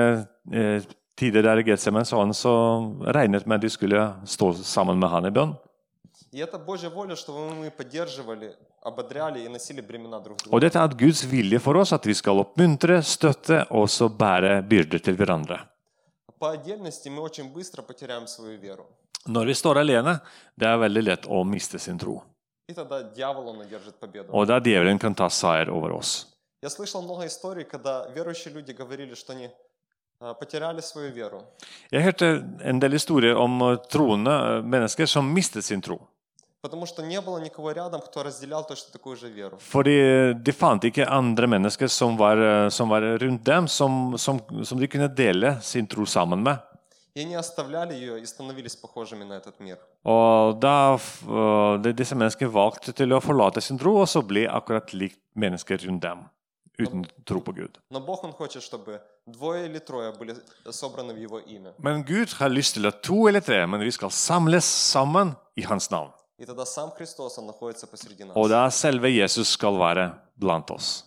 eh, 0.52 0.88
tider 1.20 1.46
der 1.46 1.62
i 1.62 1.68
Getsemane, 1.68 2.06
så 2.10 2.24
han 2.24 2.34
så 2.34 2.56
regnet 3.14 3.46
med 3.46 3.60
at 3.60 3.68
de 3.68 3.70
skulle 3.70 4.08
stå 4.26 4.54
sammen 4.64 4.98
med 5.00 5.14
han 5.14 5.30
i 5.30 5.34
bønn. 5.36 5.54
Og 8.83 8.95
друга. 10.25 10.61
dette 10.61 10.79
er 10.79 10.89
Guds 10.99 11.25
vilje 11.31 11.59
for 11.59 11.77
oss, 11.77 11.93
at 11.93 12.07
vi 12.07 12.15
skal 12.15 12.39
oppmuntre, 12.39 13.03
støtte 13.03 13.65
og 13.71 13.89
så 13.91 14.09
bære 14.09 14.63
byrder 14.63 14.99
til 14.99 15.17
hverandre. 15.17 15.59
По 16.39 16.53
отдельности 16.53 17.09
мы 17.09 17.23
очень 17.23 17.53
быстро 17.53 17.83
потеряем 17.83 18.27
свою 18.27 18.59
веру. 18.59 18.87
Når 19.27 19.47
vi 19.47 19.55
står 19.55 19.79
alene, 19.79 20.21
det 20.57 20.67
er 20.67 20.77
veldig 20.79 21.03
lett 21.03 21.27
å 21.27 21.45
miste 21.45 21.79
sin 21.79 21.99
tro. 21.99 22.23
И 22.69 22.75
тогда 22.75 23.03
дьявол, 23.03 23.49
он 23.49 23.61
одержит 23.61 23.95
победу. 23.99 24.33
Og 24.33 24.47
der 24.47 24.61
djevelen 24.61 24.99
kan 24.99 25.15
ta 25.15 25.29
seier 25.29 25.71
over 25.71 25.91
oss. 25.93 26.27
Я 26.63 26.71
слышал 26.71 27.03
много 27.03 27.27
историй, 27.27 27.65
когда 27.65 28.09
верующие 28.15 28.53
люди 28.55 28.73
говорили, 28.73 29.15
что 29.15 29.33
они 29.33 29.51
а, 30.21 30.35
потеряли 30.35 30.81
свою 30.81 31.13
веру. 31.13 31.43
Jeg 31.91 32.03
hørte 32.03 32.45
en 32.61 32.81
del 32.81 32.93
historier 32.93 33.37
om 33.37 33.61
eh, 33.63 33.79
troende 33.91 34.31
eh, 34.31 34.63
mennesker 34.63 35.07
som 35.07 35.33
mistet 35.35 35.65
sin 35.65 35.81
tro. 35.81 35.99
Потому 36.63 36.87
что 36.87 37.03
не 37.03 37.21
было 37.21 37.39
никого 37.39 37.71
рядом, 37.73 38.01
кто 38.01 38.23
разделял 38.25 38.67
точно 38.67 38.93
такую 38.93 39.17
же 39.17 39.29
веру. 39.29 39.59
Fordi 39.59 40.33
de 40.35 40.53
fant 40.53 40.85
ikke 40.85 41.07
andre 41.09 41.47
mennesker 41.47 41.87
som 41.89 42.17
var, 42.19 42.37
eh, 42.37 42.69
som 42.71 42.89
var 42.89 43.01
rundt 43.21 43.45
dem, 43.45 43.69
som, 43.69 44.19
som, 44.19 44.41
som 44.65 44.79
de 44.79 44.89
kunne 44.89 45.09
dele 45.09 45.59
sin 45.63 45.87
tro 45.87 46.05
sammen 46.05 46.43
med. 46.43 46.59
И 47.15 47.21
они 47.21 47.37
ostavляли 47.37 47.95
ее 47.95 48.21
и 48.21 48.27
становились 48.27 48.77
похожими 48.77 49.25
на 49.25 49.35
этот 49.39 49.61
мир. 49.61 49.77
Og 50.05 50.61
da 50.61 50.95
f- 50.97 51.29
øh, 51.31 51.83
de- 51.85 51.93
disse 51.93 52.15
menneskene 52.15 52.53
valgte 52.53 52.93
til 52.93 53.13
å 53.13 53.21
forlate 53.21 53.61
sin 53.61 53.79
tro, 53.79 53.97
og 53.97 54.09
så 54.09 54.23
ble 54.27 54.47
akkurat 54.49 54.93
likt 54.95 55.19
mennesker 55.37 55.79
rundt 55.87 56.03
dem. 56.03 56.19
Uten 56.81 57.05
tro 57.27 57.41
på 57.41 57.53
Gud. 57.55 57.79
Но 57.91 58.01
Бог, 58.01 58.25
Он 58.25 58.33
хочет, 58.33 58.63
чтобы 58.63 59.01
двое 59.27 59.67
или 59.67 59.79
трое 59.79 60.13
были 60.13 60.35
собраны 60.71 61.13
в 61.15 61.17
Его 61.19 61.39
имя. 61.39 61.73
Men 61.79 62.05
Gud 62.05 62.29
har 62.39 62.49
lyst 62.49 62.75
til 62.75 62.87
at 62.87 63.03
to 63.03 63.27
eller 63.29 63.41
tre, 63.41 63.67
men 63.67 63.81
vi 63.81 63.91
skal 63.91 64.11
samles 64.11 64.65
sammen 64.65 65.35
i 65.57 65.63
Hans 65.63 65.91
navn. 65.91 66.11
Og 68.36 68.50
da 68.50 68.70
selve 68.70 69.10
Jesus 69.14 69.48
skal 69.54 69.78
være 69.78 70.08
blant 70.40 70.72
oss. 70.72 71.04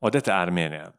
Og 0.00 0.12
dette 0.12 0.30
er 0.30 0.50
menighet. 0.50 0.94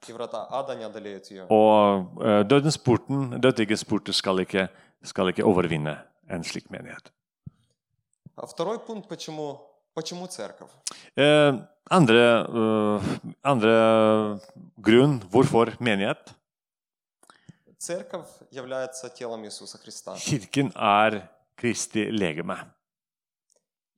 Og 1.49 2.21
э, 2.21 2.43
dødens 2.43 2.77
porten, 2.77 3.41
dødningens 3.41 3.83
porter, 3.85 4.13
skal 4.13 4.39
ikke, 4.39 4.67
skal 5.03 5.29
ikke 5.31 5.43
overvinne 5.47 5.97
en 6.29 6.43
slik 6.43 6.69
menighet. 6.71 7.11
Э, 11.15 11.59
andre, 11.91 12.45
э, 12.47 13.29
andre 13.43 14.39
grunn 14.81 15.19
hvorfor 15.31 15.75
menighet? 15.79 16.35
Kirken 20.19 20.71
er 20.75 21.21
Kristi 21.55 22.11
legeme. 22.11 22.57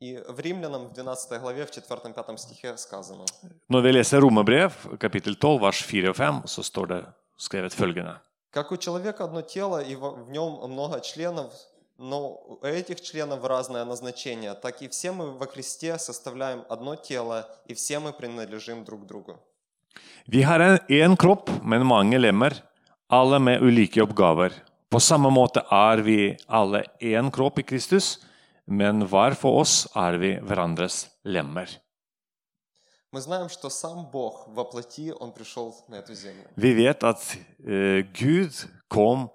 И 0.01 0.17
в 0.27 0.39
Римлянам 0.39 0.87
в 0.87 0.93
12 0.93 1.41
главе, 1.41 1.65
в 1.65 1.69
4-5 1.69 2.37
стихе 2.37 2.77
сказано. 2.77 3.25
Når 3.69 3.81
vi 3.81 3.91
leser 3.91 4.19
Romerbrev, 4.19 4.97
kapittel 4.97 5.35
12, 5.35 5.61
vers 5.61 5.75
4 5.75 6.09
og 6.09 6.15
5, 6.15 6.47
så 6.47 6.63
står 6.63 6.85
det 6.85 7.05
skrevet. 7.37 8.17
Как 8.49 8.71
у 8.71 8.77
человека 8.77 9.23
одно 9.23 9.41
тело, 9.41 9.79
и 9.81 9.95
в 9.95 10.29
нем 10.31 10.71
много 10.71 10.99
членов, 11.01 11.53
но 11.99 12.31
у 12.31 12.65
этих 12.65 13.01
членов 13.01 13.45
разное 13.45 13.85
назначение, 13.85 14.55
так 14.55 14.81
и 14.81 14.87
все 14.87 15.11
мы 15.11 15.37
во 15.37 15.45
Христе 15.45 15.99
составляем 15.99 16.63
одно 16.67 16.95
тело, 16.95 17.47
и 17.67 17.75
все 17.75 17.99
мы 17.99 18.11
принадлежим 18.11 18.83
друг 18.83 19.05
другу. 19.05 19.39
Vi 20.25 20.41
har 20.41 20.59
en, 20.59 20.79
en 20.87 21.17
kropp, 21.17 21.49
men 21.63 21.85
mange 21.85 22.17
lemmer, 22.17 22.53
alle 23.07 23.39
med 23.39 23.61
ulike 23.61 24.01
oppgaver. 24.01 24.51
På 24.89 24.99
samme 24.99 25.29
måte 25.29 25.61
er 25.71 26.01
vi 26.01 26.37
alle 26.47 26.85
én 26.99 27.31
kropp 27.31 27.59
i 27.59 27.63
Kristus, 27.63 28.17
men 28.70 29.02
hver 29.06 29.34
for 29.34 29.60
oss 29.60 29.86
er 29.96 30.18
vi 30.18 30.34
hverandres 30.42 31.06
lemmer. 31.24 31.68
Мы 33.12 33.20
знаем, 33.20 33.48
что 33.48 33.70
сам 33.70 34.10
Бог 34.12 34.46
во 34.48 34.64
плоти, 34.64 35.12
Он 35.20 35.32
пришел 35.32 35.74
на 35.88 35.94
эту 35.96 36.14
землю. 36.14 36.44
Vi 36.56 36.74
vet 36.74 37.02
at 37.04 37.36
eh, 37.64 38.02
Gud 38.12 38.52
kom 38.88 39.30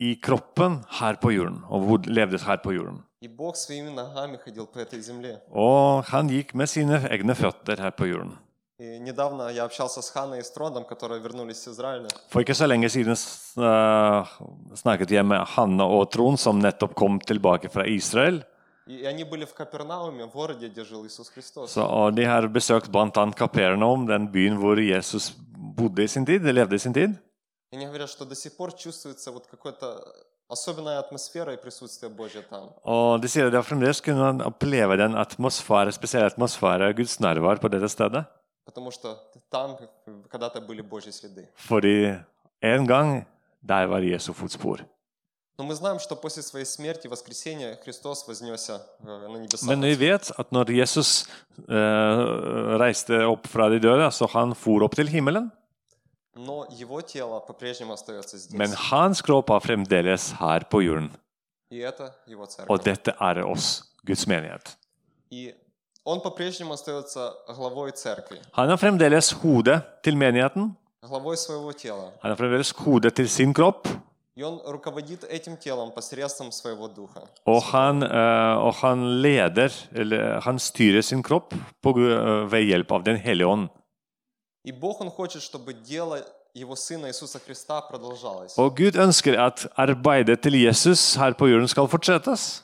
i 0.00 0.16
kroppen 0.16 0.82
her 1.00 1.14
på 1.20 1.30
jorden, 1.32 1.62
og 1.68 1.82
hvor- 1.86 2.06
levde 2.06 2.38
her 2.38 2.56
på 2.56 2.72
jorden. 2.72 3.04
И 3.22 3.28
Бог 3.28 3.54
своими 3.56 3.90
ногами 3.90 4.38
ходил 4.38 4.66
по 4.66 4.78
этой 4.78 5.00
земле. 5.00 5.40
Og 5.52 6.04
han 6.06 6.28
gikk 6.28 6.54
med 6.54 6.66
sine 6.68 7.06
egne 7.10 7.34
føtter 7.34 7.76
her 7.78 7.90
på 7.90 8.06
jorden. 8.08 8.38
И 8.78 8.98
недавно 8.98 9.48
я 9.50 9.64
общался 9.64 10.00
с 10.00 10.08
Ханой 10.10 10.38
и 10.38 10.42
Стродом, 10.42 10.84
которые 10.86 11.20
вернулись 11.20 11.58
с 11.62 11.68
Израиля. 11.68 12.08
For 12.30 12.40
ikke 12.40 12.54
så 12.54 12.66
lenge 12.66 12.88
siden 12.88 13.12
eh, 13.12 14.26
snakket 14.74 15.10
jeg 15.10 15.26
med 15.26 15.44
Hanne 15.46 15.84
og 15.84 16.10
Trond, 16.10 16.38
som 16.38 16.58
nettopp 16.58 16.94
kom 16.94 17.20
tilbake 17.20 17.68
fra 17.70 17.84
Israel. 17.86 18.42
Så, 21.67 21.81
og 21.81 22.13
de 22.17 22.25
har 22.25 22.45
besøkt 22.53 22.91
bl.a. 22.91 23.25
Kapernaum, 23.37 24.05
den 24.07 24.27
byen 24.31 24.57
hvor 24.61 24.77
Jesus 24.77 25.33
bodde 25.77 26.03
i 26.03 26.07
sin 26.07 26.25
tid, 26.25 26.39
levde 26.39 26.75
i 26.75 26.77
sin 26.79 26.93
tid. 26.93 27.15
Og 32.83 33.21
de 33.23 33.27
sier 33.27 33.47
at 33.47 33.53
de 33.53 33.63
fremdeles 33.63 34.01
kunne 34.05 34.45
oppleve 34.45 34.97
den 35.01 35.15
atmosfære, 35.17 35.91
spesielle 35.91 36.25
atmosfære 36.29 36.93
Guds 36.93 37.19
nærvær 37.19 37.55
på 37.61 37.67
dette 37.73 37.89
stedet. 37.89 38.25
Fordi 41.55 42.13
en 42.61 42.87
gang 42.87 43.27
der 43.69 43.85
var 43.85 43.99
Jesu 43.99 44.33
fotspor. 44.33 44.77
Men 49.69 49.81
vi 49.87 49.95
vet 49.95 50.31
at 50.37 50.51
når 50.51 50.71
Jesus 50.75 51.11
eh, 51.69 52.23
reiste 52.81 53.21
opp 53.25 53.47
fra 53.47 53.69
de 53.71 53.79
døde, 53.79 54.09
så 54.11 54.27
han 54.33 54.51
for 54.55 54.83
opp 54.83 54.95
til 54.99 55.07
himmelen. 55.07 55.51
Men 58.59 58.73
hans 58.91 59.21
kropp 59.23 59.49
har 59.49 59.59
fremdeles 59.63 60.31
her 60.41 60.65
på 60.67 60.81
jorden. 60.83 61.11
Og 62.67 62.83
dette 62.83 63.13
er 63.19 63.39
oss, 63.45 63.83
Guds 64.05 64.27
menighet. 64.27 64.75
Han 68.53 68.69
har 68.69 68.77
fremdeles 68.77 69.31
hodet 69.31 69.79
til 70.03 70.17
menigheten. 70.17 70.75
Han 72.21 72.31
har 72.31 72.35
fremdeles 72.35 72.71
hodet 72.71 73.13
til 73.15 73.29
sin 73.29 73.53
kropp. 73.53 73.87
Og 77.47 77.61
han, 77.69 78.03
eh, 78.03 78.55
og 78.59 78.73
han, 78.81 79.05
leder, 79.23 79.71
eller 79.95 80.25
eh, 80.25 80.41
han 80.43 80.59
styrer 80.59 81.05
sin 81.07 81.23
kropp 81.23 81.55
på, 81.55 81.93
eh, 82.03 82.43
ved 82.51 82.67
hjelp 82.67 82.91
av 82.91 83.05
Den 83.05 83.15
hellige 83.15 83.47
ånd. 83.47 83.69
Og 88.59 88.75
Gud 88.75 88.99
ønsker 88.99 89.39
at 89.39 89.67
arbeidet 89.79 90.41
til 90.43 90.59
Jesus 90.59 91.15
her 91.15 91.31
på 91.31 91.47
jorden 91.47 91.71
skal 91.71 91.87
fortsettes. 91.87 92.63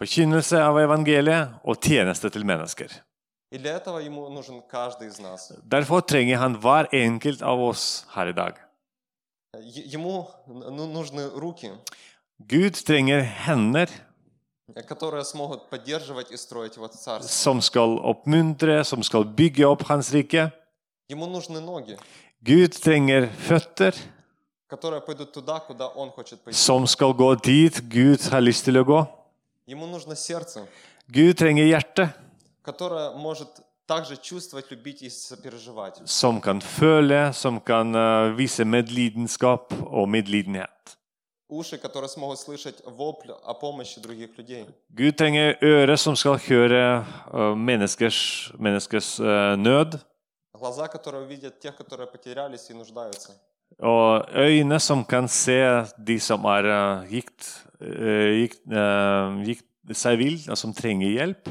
Forkynnelse 0.00 0.56
av 0.56 0.80
evangeliet 0.80 1.60
og 1.64 1.76
tjeneste 1.84 2.32
til 2.32 2.48
mennesker. 2.48 3.02
И 3.51 3.57
для 3.57 3.77
этого 3.77 3.99
Ему 3.99 4.27
нужен 4.29 4.61
каждый 4.61 5.07
из 5.07 5.19
нас. 5.19 5.51
Derfor 5.63 6.01
trenger 6.01 6.37
han 6.37 6.55
hver 6.61 6.87
enkelt 6.91 7.41
av 7.41 7.59
oss 7.59 8.05
her 8.15 8.27
i 8.27 8.33
dag. 8.33 8.55
Е- 9.55 9.83
Ему 9.85 10.27
ну, 10.47 10.85
нужны 10.87 11.29
руки, 11.29 11.71
Gud 12.39 12.73
trenger 12.85 13.21
hender 13.47 13.89
которые 14.87 15.23
смогут 15.23 15.69
поддерживать 15.69 16.29
и 16.31 16.35
строить 16.37 16.75
Его 16.75 16.87
Царство. 16.89 17.27
som 17.29 17.61
skal 17.61 17.97
oppmuntre, 17.99 18.83
som 18.83 19.01
skal 19.01 19.23
bygge 19.23 19.65
opp 19.65 19.83
hans 19.89 20.11
rike. 20.11 20.51
Ему 21.09 21.25
нужны 21.25 21.61
ноги, 21.61 21.97
Gud 22.41 22.71
trenger 22.83 23.29
føtter 23.47 23.95
которые 24.69 24.99
пойдут 25.01 25.31
туда, 25.31 25.59
куда 25.61 25.87
Он 25.87 26.11
хочет 26.11 26.41
пойти. 26.41 26.57
som 26.57 26.85
skal 26.85 27.13
gå 27.13 27.35
dit 27.41 27.79
Gud 27.89 28.19
har 28.29 28.41
lyst 28.41 28.65
til 28.65 28.77
å 28.77 28.83
gå. 28.83 29.07
Ему 29.67 29.87
нужно 29.87 30.15
сердце, 30.15 30.67
Gud 31.07 31.37
trenger 31.37 31.63
hjerte 31.65 32.13
которое 32.61 33.11
может 33.11 33.47
также 33.85 34.17
чувствовать, 34.17 34.69
любить 34.71 35.01
и 35.01 35.09
сопереживать. 35.09 36.01
som 36.05 36.41
kan 36.41 36.61
føle, 36.61 37.33
som 37.33 37.59
kan 37.61 37.95
eh, 37.95 38.35
vise 38.37 38.65
medlidenskap 38.65 39.73
og 39.85 40.09
medlidenhet. 40.09 40.69
Уши, 41.49 41.77
которые 41.77 42.09
смогут 42.09 42.39
слышать 42.39 42.81
вопль 42.85 43.31
о 43.31 43.53
помощи 43.53 44.01
других 44.01 44.37
людей. 44.37 44.65
Gud 44.89 45.13
trenger 45.17 45.55
øre 45.63 45.97
som 45.97 46.15
skal 46.15 46.37
høre 46.49 47.05
eh, 47.33 47.55
menneskers, 47.55 48.51
menneskers 48.59 49.19
eh, 49.19 49.55
nød, 49.55 49.99
Глаза, 50.59 50.87
которые 50.87 51.27
видят 51.27 51.59
тех, 51.59 51.75
которые 51.77 52.07
потерялись 52.07 52.69
и 52.69 52.73
нуждаются. 52.73 53.31
og 53.79 54.25
øyne 54.35 54.79
som 54.79 55.05
kan 55.05 55.27
se 55.27 55.85
de 56.07 56.19
som 56.19 56.45
er 56.45 56.65
eh, 56.65 57.09
gikt, 57.11 57.65
eh, 57.81 58.41
gikt, 58.41 58.61
eh, 58.71 59.45
gikt 59.45 59.65
seg 59.93 60.17
vill, 60.17 60.39
og 60.49 60.57
som 60.57 60.73
trenger 60.73 61.09
hjelp. 61.09 61.49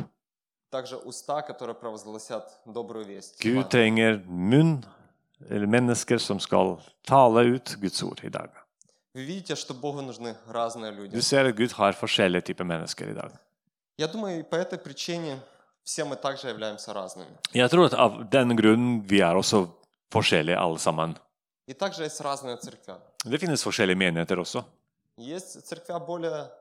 Gud 3.41 3.71
trenger 3.71 4.23
munn, 4.27 4.85
eller 5.51 5.67
mennesker 5.67 6.19
som 6.19 6.41
skal 6.41 6.77
tale 7.07 7.45
ut 7.55 7.77
Guds 7.81 8.03
ord 8.03 8.21
i 8.25 8.29
dag. 8.29 8.51
Вы 9.15 9.25
видите, 9.25 9.57
что 9.57 9.73
Богу 9.73 10.03
нужны 10.03 10.37
разные 10.47 10.93
люди. 10.93 11.17
Du 11.17 11.23
ser 11.23 11.47
at 11.47 11.57
Gud 11.57 11.73
har 11.73 11.93
forskjellige 11.93 12.43
typer 12.43 12.65
mennesker 12.65 13.09
i 13.11 13.15
dag. 13.15 13.33
Я 13.97 14.09
думаю, 14.09 14.41
и 14.41 14.43
по 14.43 14.57
этой 14.57 14.79
причине 14.79 15.41
все 15.85 16.05
мы 16.05 16.17
также 16.17 16.49
являемся 16.49 16.93
разными. 16.93 17.39
Jeg 17.55 17.71
tror 17.71 17.87
at 17.87 17.95
av 17.95 18.29
denne 18.31 18.55
grunnen 18.55 19.01
vi 19.09 19.21
er 19.21 19.35
også 19.35 19.71
forskjellige 20.13 20.59
alle 20.59 20.79
sammen. 20.79 21.17
И 21.67 21.73
также 21.73 22.03
есть 22.05 22.21
разные 22.21 22.57
церкви. 22.57 22.95
Det 23.25 23.39
finnes 23.39 23.63
forskjellige 23.63 23.97
menigheter 23.97 24.39
også. 24.39 24.65
Есть 25.17 25.67
церкви 25.67 25.99
более 26.07 26.33
э, 26.33 26.49
харизматические, 26.49 26.60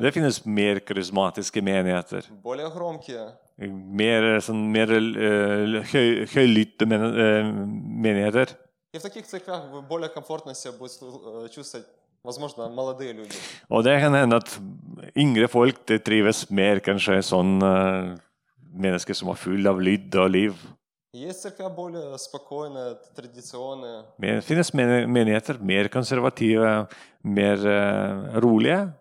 det 0.00 0.12
finnes 0.14 0.38
mer 0.48 0.80
karismatiske 0.80 1.62
menigheter. 1.62 2.28
Mer, 3.58 4.28
sånn, 4.44 4.62
mer 4.72 4.92
uh, 4.92 5.76
høy, 5.92 6.24
høylytte 6.32 6.88
men, 6.88 7.04
uh, 7.12 7.50
menigheter. 8.06 8.54
Og 13.68 13.84
det 13.86 13.98
kan 14.02 14.16
hende 14.16 14.40
at 14.40 14.56
yngre 15.16 15.48
folk 15.52 15.84
trives 16.04 16.46
mer 16.50 16.80
kanskje 16.84 17.20
sånn 17.24 17.60
uh, 17.62 18.16
mennesker 18.76 19.16
som 19.16 19.30
er 19.32 19.40
full 19.40 19.68
av 19.70 19.80
lyd 19.82 20.16
og 20.20 20.32
liv. 20.32 20.66
Det 24.20 24.42
finnes 24.44 24.72
menigheter 24.74 25.58
mer 25.58 25.88
konservative, 25.88 26.86
mer 27.22 27.56
rolige. 28.42 28.92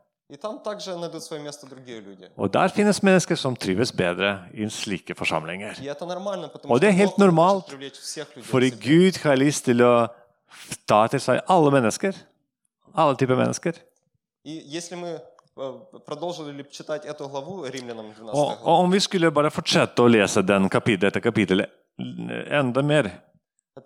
Og 2.37 2.53
der 2.53 2.67
finnes 2.73 3.03
mennesker 3.03 3.35
som 3.35 3.55
trives 3.55 3.91
bedre 3.91 4.47
i 4.53 4.69
slike 4.69 5.15
forsamlinger. 5.15 5.73
Og 6.63 6.81
det 6.81 6.87
er 6.89 6.97
helt 6.97 7.17
normalt, 7.17 7.75
fordi 8.43 8.69
Gud 8.69 9.21
har 9.23 9.35
lyst 9.35 9.65
til 9.65 9.83
å 9.85 10.07
ta 10.87 11.07
til 11.11 11.21
seg 11.21 11.43
alle 11.45 11.71
mennesker. 11.71 12.17
Alle 12.95 13.15
typer 13.19 13.35
mennesker. 13.35 13.73
Og 18.33 18.75
om 18.75 18.91
vi 18.91 18.99
skulle 18.99 19.31
bare 19.31 19.51
fortsette 19.51 20.01
å 20.01 20.07
lese 20.09 20.41
den 20.41 20.69
kapittel 20.69 21.07
etter 21.11 21.23
kapittelet 21.23 21.84
enda 21.98 22.82
mer, 22.82 23.10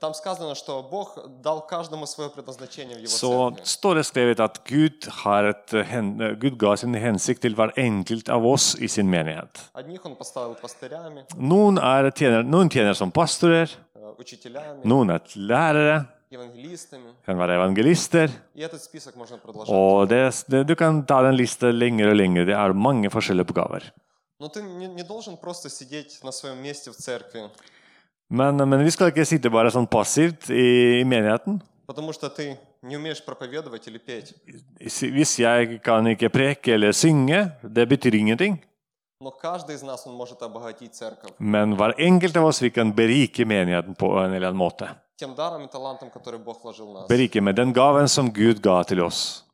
там 0.01 0.13
сказано, 0.15 0.55
что 0.57 0.83
Бог 0.83 1.19
дал 1.43 1.65
каждому 1.67 2.07
свое 2.07 2.29
предназначение 2.31 2.97
в 2.97 3.01
его 3.01 3.07
så 3.09 3.51
церкви. 3.51 3.65
står 3.65 3.95
det 3.95 4.05
skrevet 4.07 4.41
at 4.41 4.65
Gud, 4.65 5.07
har 5.25 5.45
et, 5.45 5.71
hen- 5.87 6.35
Gud 6.41 6.59
ga 6.59 6.75
sin 6.77 6.95
hensikt 6.95 7.43
til 7.43 7.55
hver 7.55 7.71
enkelt 7.77 8.29
av 8.29 8.45
oss 8.47 8.75
i 8.81 8.89
sin 8.89 9.09
menighet. 9.11 9.71
Одних 9.75 10.05
он 10.05 10.17
поставил 10.17 10.55
пастырями, 10.55 11.25
Noen, 11.37 11.79
er 11.79 12.11
tjener, 12.11 12.43
noen 12.43 12.69
tjener 12.71 12.93
som 12.95 13.11
pastorer, 13.13 13.69
э, 13.95 14.01
учителями, 14.19 14.83
noen 14.85 15.11
er 15.11 15.21
lærere, 15.37 16.07
евангелистами. 16.33 17.11
kan 17.27 17.39
være 17.39 17.55
evangelister. 17.55 18.31
И 18.55 18.63
этот 18.63 18.83
список 18.83 19.15
можно 19.17 19.39
продолжать. 19.39 19.69
Og 19.71 20.09
det, 20.09 20.45
det, 20.51 20.67
du 20.67 20.75
kan 20.75 21.05
ta 21.07 21.23
den 21.23 21.37
lista 21.37 21.71
lenger 21.71 22.09
og 22.11 22.17
lenger. 22.17 22.45
Det 22.47 22.55
er 22.55 22.73
mange 22.73 23.11
forskjellige 23.11 23.47
oppgaver. 23.49 23.93
Но 24.41 24.49
ты 24.49 24.61
не, 24.63 24.89
не 24.89 25.05
должен 25.05 25.37
просто 25.37 25.69
сидеть 25.71 26.19
на 26.25 26.33
своем 26.33 26.61
месте 26.63 26.91
в 26.91 26.97
церкви, 26.97 27.49
men, 28.30 28.62
men, 28.70 28.84
vi 28.86 28.92
skal 28.94 29.10
ikke 29.10 29.26
sitte 29.26 29.50
bare 29.50 29.72
sånn 29.74 29.88
passivt 29.90 30.52
i, 30.54 31.02
i 31.02 31.06
menigheten. 31.08 31.58
Hvis 35.18 35.32
jeg 35.42 35.80
kan 35.82 36.08
ikke 36.12 36.30
preke 36.30 36.76
eller 36.78 36.94
synge, 36.94 37.42
det 37.64 37.88
betyr 37.90 38.20
ingenting. 38.20 38.60
Men 41.40 41.76
hver 41.76 41.96
enkelt 41.98 42.38
av 42.38 42.46
oss 42.52 42.62
vi 42.62 42.70
kan 42.72 42.94
berike 42.96 43.46
menigheten 43.50 43.98
på 43.98 44.14
en 44.22 44.38
eller 44.38 44.54
annen 44.54 44.62
måte. 44.62 44.94
Berike 47.10 47.42
med 47.42 47.58
den 47.58 47.74
gaven 47.74 48.08
som 48.08 48.30
Gud 48.32 48.62
ga 48.62 48.84
til 48.88 49.02
oss. 49.04 49.49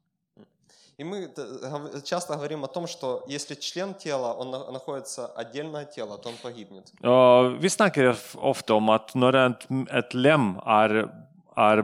И 0.97 1.03
мы 1.03 1.27
гов- 1.27 2.03
часто 2.03 2.35
говорим 2.35 2.63
о 2.63 2.67
том, 2.67 2.87
что 2.87 3.23
если 3.27 3.55
член 3.55 3.93
тела, 3.93 4.33
он 4.33 4.51
на- 4.51 4.71
находится 4.71 5.27
отдельно 5.27 5.79
от 5.79 5.91
тела, 5.91 6.17
то 6.17 6.29
он 6.29 6.35
погибнет. 6.41 6.91
Og 7.03 7.59
vi 7.61 7.69
snakker 7.69 8.15
ofte 8.37 8.73
om 8.73 8.89
at 8.89 9.13
når 9.15 9.35
et, 9.35 9.67
et 9.91 10.13
lem 10.13 10.55
er, 10.65 11.09
er 11.57 11.83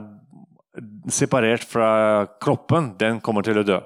separert 1.10 1.64
fra 1.64 2.26
kroppen, 2.40 2.94
den 2.98 3.20
kommer 3.22 3.42
til 3.44 3.60
å 3.60 3.64
dø. 3.64 3.80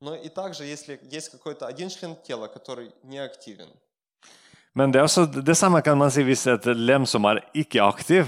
Но 0.00 0.16
и 0.16 0.28
также, 0.28 0.64
если 0.64 0.98
есть 1.10 1.30
какой-то 1.30 1.66
один 1.66 1.88
член 1.88 2.16
тела, 2.16 2.48
который 2.48 2.90
не 3.04 3.18
активен, 3.18 3.68
Men 4.74 4.90
det, 4.90 5.00
er 5.00 5.04
også, 5.04 5.26
det 5.44 5.54
samme 5.56 5.82
kan 5.82 5.98
man 5.98 6.10
si 6.10 6.22
hvis 6.22 6.46
et 6.46 6.64
lem 6.64 7.04
som 7.06 7.24
er 7.26 7.42
ikke 7.54 7.82
aktiv, 7.84 8.24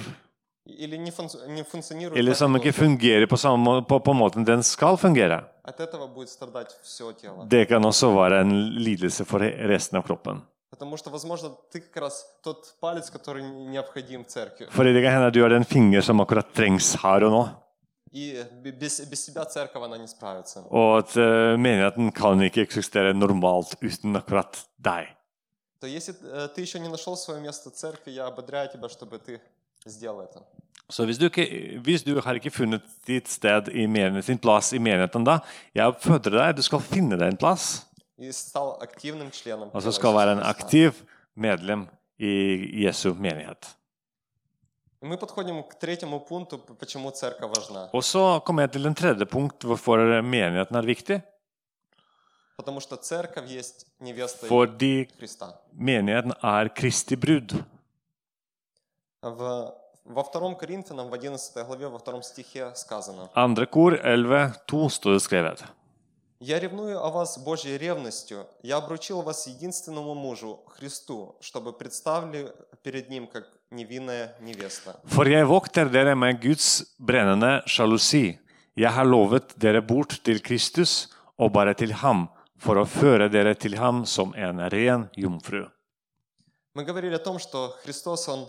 или 0.65 0.97
не, 0.97 1.11
функ- 1.11 1.47
не 1.47 1.63
функционирует, 1.63 2.17
eller 2.19 2.31
так, 2.33 2.37
som 2.39 2.53
как 2.53 2.61
ikke 2.65 2.71
должен, 2.71 2.97
fungerer 2.97 3.25
på, 3.27 3.37
samme, 3.37 3.57
må- 3.63 3.81
på, 3.87 3.99
på 3.99 4.13
måten 4.13 4.45
den 4.45 4.63
skal 4.63 4.97
fungere, 4.97 5.43
от 5.63 5.79
этого 5.79 6.07
будет 6.07 6.29
stradать 6.29 6.71
все 6.83 7.11
тело. 7.13 7.45
det 7.49 7.67
kan 7.67 7.85
også 7.85 8.13
være 8.15 8.41
en 8.41 8.51
lidelse 8.83 9.25
for 9.25 9.39
he- 9.39 9.67
resten 9.67 9.97
av 9.97 10.03
kroppen. 10.03 10.41
Потому 10.69 10.97
что, 10.97 11.09
возможно, 11.09 11.49
ты 11.71 11.79
как 11.81 11.97
раз 11.97 12.25
тот 12.43 12.75
палец, 12.79 13.09
который 13.09 13.41
необходим 13.43 14.25
церкви. 14.25 14.67
Fordi 14.69 14.93
det 14.93 15.01
kan 15.03 15.11
hende 15.13 15.27
at 15.27 15.33
du 15.33 15.41
har 15.41 15.51
en 15.51 15.65
finger 15.65 16.01
som 16.01 16.19
akkurat 16.21 16.53
trengs 16.53 16.95
her 17.03 17.23
og 17.23 17.31
nå. 17.31 17.49
И 18.11 18.43
б- 18.63 18.71
без, 18.71 18.99
без 19.09 19.25
себя 19.25 19.45
церковь, 19.45 19.83
она 19.83 19.97
не 19.97 20.07
справится. 20.07 20.59
Og 20.69 20.97
at 20.99 21.15
eh, 21.17 21.57
menigheten 21.57 22.11
kan 22.11 22.41
ikke 22.41 22.61
eksistere 22.61 23.13
normalt 23.13 23.75
uten 23.81 24.15
akkurat 24.15 24.65
deg. 24.77 25.07
То 25.81 25.87
если 25.87 26.13
э, 26.23 26.47
ты 26.55 26.61
еще 26.61 26.79
не 26.79 26.87
нашел 26.89 27.15
свое 27.17 27.39
место 27.41 27.69
в 27.69 27.73
церкви, 27.73 28.11
я 28.11 28.27
ободряю 28.27 28.69
тебя, 28.69 28.89
чтобы 28.89 29.17
ты 29.19 29.39
сделал 29.85 30.21
это. 30.21 30.41
Så 30.91 31.05
hvis 31.05 31.17
du, 31.19 31.25
ikke, 31.25 31.79
hvis 31.83 32.03
du 32.03 32.19
har 32.21 32.33
ikke 32.33 32.49
funnet 32.51 32.81
ditt 33.07 33.27
sted 33.29 33.67
i 33.69 33.85
menigheten, 33.85 34.23
din 34.27 34.39
plass 34.41 34.73
i 34.73 34.79
menigheten 34.79 35.23
da, 35.23 35.39
jeg 35.75 35.85
oppfordrer 35.85 36.37
deg, 36.39 36.55
du 36.57 36.61
skal 36.65 36.79
finne 36.81 37.17
deg 37.17 37.27
en 37.29 37.37
plass. 37.37 37.85
И 38.17 38.31
стал 38.31 38.77
активным 38.81 39.29
членом. 39.31 39.69
Og 39.73 39.81
så 39.81 39.91
тела 39.91 39.93
skal 39.93 40.13
være 40.15 40.31
en 40.31 40.37
Иисуса 40.39 40.53
Христа. 40.53 40.65
aktiv 40.65 40.93
medlem 41.35 41.87
i 42.19 42.31
Jesu 42.85 43.13
menighet. 43.13 43.75
И 45.01 45.05
мы 45.05 45.17
подходим 45.17 45.63
к 45.63 45.75
третьему 45.79 46.19
пункту, 46.19 46.57
п- 46.57 46.73
почему 46.73 47.11
церковь 47.11 47.51
важна. 47.55 47.89
Og 47.93 48.03
så 48.03 48.39
kommer 48.45 48.63
jeg 48.63 48.71
til 48.71 48.85
en 48.87 48.95
tredje 48.95 49.25
punkt 49.25 49.63
hvorfor 49.63 50.21
menigheten 50.21 50.75
er 50.75 50.81
viktig. 50.85 51.21
Потому 52.57 52.79
что 52.81 52.95
церковь 52.97 53.47
есть 53.49 53.85
невеста 53.99 54.47
Fordi 54.47 55.07
Христа. 55.19 55.53
menigheten 55.73 56.33
er 56.43 56.67
Kristi 56.75 57.15
brud. 57.15 57.63
В 59.24 59.74
Во 60.04 60.22
2 60.22 60.54
Коринфянам, 60.56 61.08
в 61.08 61.14
11 61.14 61.66
главе, 61.66 61.88
во 61.88 61.98
2 61.98 62.22
стихе 62.22 62.72
сказано, 62.74 63.30
Andre 63.34 63.66
kor 63.66 63.98
11.2 64.04 64.90
står 64.90 65.12
det 65.14 65.22
skrevet. 65.22 65.64
«Я 66.40 66.60
ревную 66.60 67.02
о 67.02 67.10
вас 67.10 67.38
Божьей 67.38 67.78
ревностью, 67.78 68.46
я 68.62 68.76
обручил 68.76 69.22
вас 69.22 69.46
единственному 69.46 70.14
мужу, 70.14 70.60
Христу, 70.66 71.36
чтобы 71.40 71.72
представили 71.72 72.52
перед 72.82 73.08
Ним 73.08 73.26
как 73.26 73.44
невинная 73.70 74.36
невеста». 74.40 75.00
For 75.06 75.26
jeg 75.26 75.46
vokter 75.46 75.88
dere 75.88 76.14
med 76.14 76.42
Guds 76.42 76.84
brennende 76.98 77.62
sjalusi. 77.66 78.38
Jeg 78.76 78.92
har 78.92 79.06
lovet 79.06 79.54
dere 79.56 79.80
bort 79.80 80.20
til 80.22 80.42
Kristus 80.42 81.08
og 81.38 81.52
bare 81.52 81.72
til 81.72 81.94
ham, 81.94 82.28
for 82.58 82.76
å 82.76 82.84
føre 82.84 83.30
dere 83.30 83.54
til 83.54 83.78
ham 83.78 84.04
som 84.04 84.34
en 84.34 84.60
ren 84.68 85.08
jomfru. 85.16 85.70
Мы 86.74 86.84
говорили 86.84 87.14
о 87.14 87.18
том, 87.20 87.38
что 87.38 87.74
Христос, 87.84 88.28
Он 88.28 88.48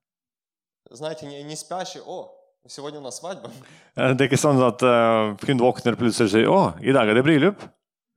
знаете, 0.91 1.25
не, 1.25 1.43
не 1.43 1.55
спящей, 1.55 2.01
о, 2.05 2.29
сегодня 2.67 2.99
у 2.99 3.03
нас 3.03 3.17
свадьба, 3.17 3.49
Eh, 3.95 4.13
Det 4.13 4.21
er 4.21 4.29
ikke 4.29 4.37
sånn 4.37 4.61
at 4.67 4.81
uh, 4.83 5.35
hun 5.47 5.57
våkner 5.59 5.95
plutselig 5.95 6.27
og 6.27 6.31
sier 6.31 6.47
'Å, 6.47 6.79
i 6.83 6.91
dag 6.93 7.09
er 7.09 7.13
det 7.15 7.23
bryllup'. 7.25 7.69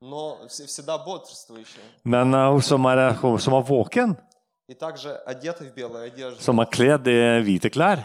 но 0.03 0.37
вс- 0.47 0.67
всегда 0.67 0.99
бодрствующей. 0.99 1.81
Men 2.05 2.35
eh, 2.35 2.51
hun 2.53 2.61
som 2.63 2.85
er, 2.87 3.13
hun 3.15 3.39
som 3.39 3.55
er 3.55 3.63
våken, 3.63 4.17
И 4.69 4.75
также 4.75 5.15
одетой 5.27 5.69
в 5.71 5.75
белые 5.75 6.11
одежды. 6.11 6.41
som 6.41 6.59
er 6.59 6.65
kledd 6.67 7.07
i 7.09 7.43
hvite 7.45 7.71
klær. 7.71 7.99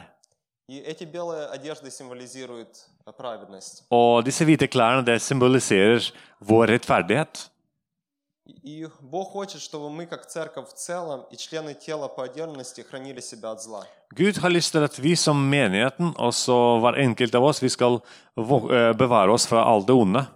И 0.69 0.79
эти 0.81 1.03
белые 1.05 1.47
одежды 1.47 1.89
символизируют 1.91 2.85
э, 3.07 3.11
праведность. 3.17 3.83
Og 3.91 4.23
disse 4.25 4.45
hvite 4.45 4.67
klærne 4.67 5.03
det 5.05 5.21
symboliserer 5.21 6.11
vår 6.41 6.67
rettferdighet. 6.67 7.49
И 8.62 8.86
Бог 9.00 9.30
хочет, 9.32 9.60
чтобы 9.62 9.88
мы, 9.88 10.04
как 10.06 10.26
церковь 10.26 10.68
в 10.68 10.74
целом, 10.74 11.22
и 11.30 11.36
члены 11.36 11.72
тела 11.74 12.08
по 12.08 12.24
отдельности 12.24 12.82
хранили 12.82 13.20
себя 13.20 13.52
от 13.52 13.62
зла. 13.62 13.84
Gud 14.14 14.36
har 14.36 14.50
lyst 14.50 14.72
til 14.72 14.82
at 14.84 14.98
vi 15.02 15.16
som 15.16 15.36
menigheten, 15.50 16.12
også 16.18 16.52
hver 16.80 16.94
enkelt 17.00 17.34
av 17.34 17.42
oss, 17.44 17.62
vi 17.62 17.68
skal 17.68 18.00
vå- 18.36 18.70
eh, 18.70 18.92
bevare 18.92 19.32
oss 19.32 19.46
fra 19.46 19.64
all 19.64 19.82
det 19.86 19.94
onde. 19.94 20.26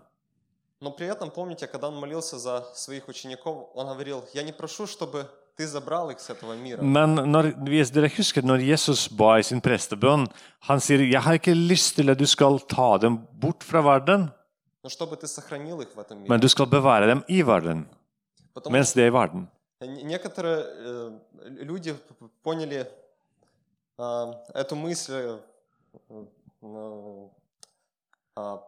Но 0.81 0.91
при 0.91 1.07
этом, 1.07 1.31
помните, 1.31 1.67
когда 1.67 1.89
Он 1.89 1.97
молился 2.01 2.39
за 2.39 2.65
своих 2.75 3.09
учеников, 3.09 3.69
Он 3.75 3.87
говорил, 3.87 4.25
я 4.33 4.43
не 4.43 4.53
прошу, 4.53 4.87
чтобы 4.87 5.27
ты 5.59 5.67
забрал 5.67 6.09
их 6.11 6.19
с 6.21 6.31
этого 6.31 6.55
мира. 6.57 6.81
Men 6.81 7.15
når, 7.27 7.53
hvis 7.69 7.91
dere 7.91 8.09
husker 8.09 8.43
når 8.43 8.57
Jesus 8.71 9.09
ba 9.09 9.37
i 9.39 9.43
sin 9.43 9.61
prestebønn, 9.61 10.29
han 10.61 10.81
sier 10.81 10.99
'Jeg 11.01 11.21
har 11.23 11.33
ikke 11.35 11.53
lyst 11.55 11.97
til 11.97 12.09
at 12.11 12.19
du 12.19 12.25
skal 12.27 12.59
ta 12.61 12.97
dem 12.97 13.19
bort 13.41 13.63
fra 13.63 13.81
verden, 13.83 14.31
Но 14.85 14.89
чтобы 14.89 15.17
ты 15.17 15.27
сохранил 15.27 15.81
их 15.83 15.89
в 15.95 15.99
этом 16.01 16.19
мире. 16.23 16.29
men 16.29 16.41
du 16.41 16.49
skal 16.49 16.67
bevare 16.67 17.07
dem 17.09 17.23
i 17.29 17.43
verden, 17.43 17.87
Потому 18.55 18.73
mens 18.73 18.93
de 18.93 19.03
er 19.03 19.07
i 19.07 19.11
verden'. 19.11 19.47
что 19.81 19.87
не- 19.87 20.03
некоторые 20.03 20.65
э, 20.65 21.19
люди 21.65 21.93
п- 21.93 22.15
п- 22.15 22.29
поняли 22.43 22.87
э, 23.99 24.33
эту 24.55 24.75
мысль 24.77 25.13
э, 25.13 25.39
э, 26.63 27.29
а, 28.37 28.61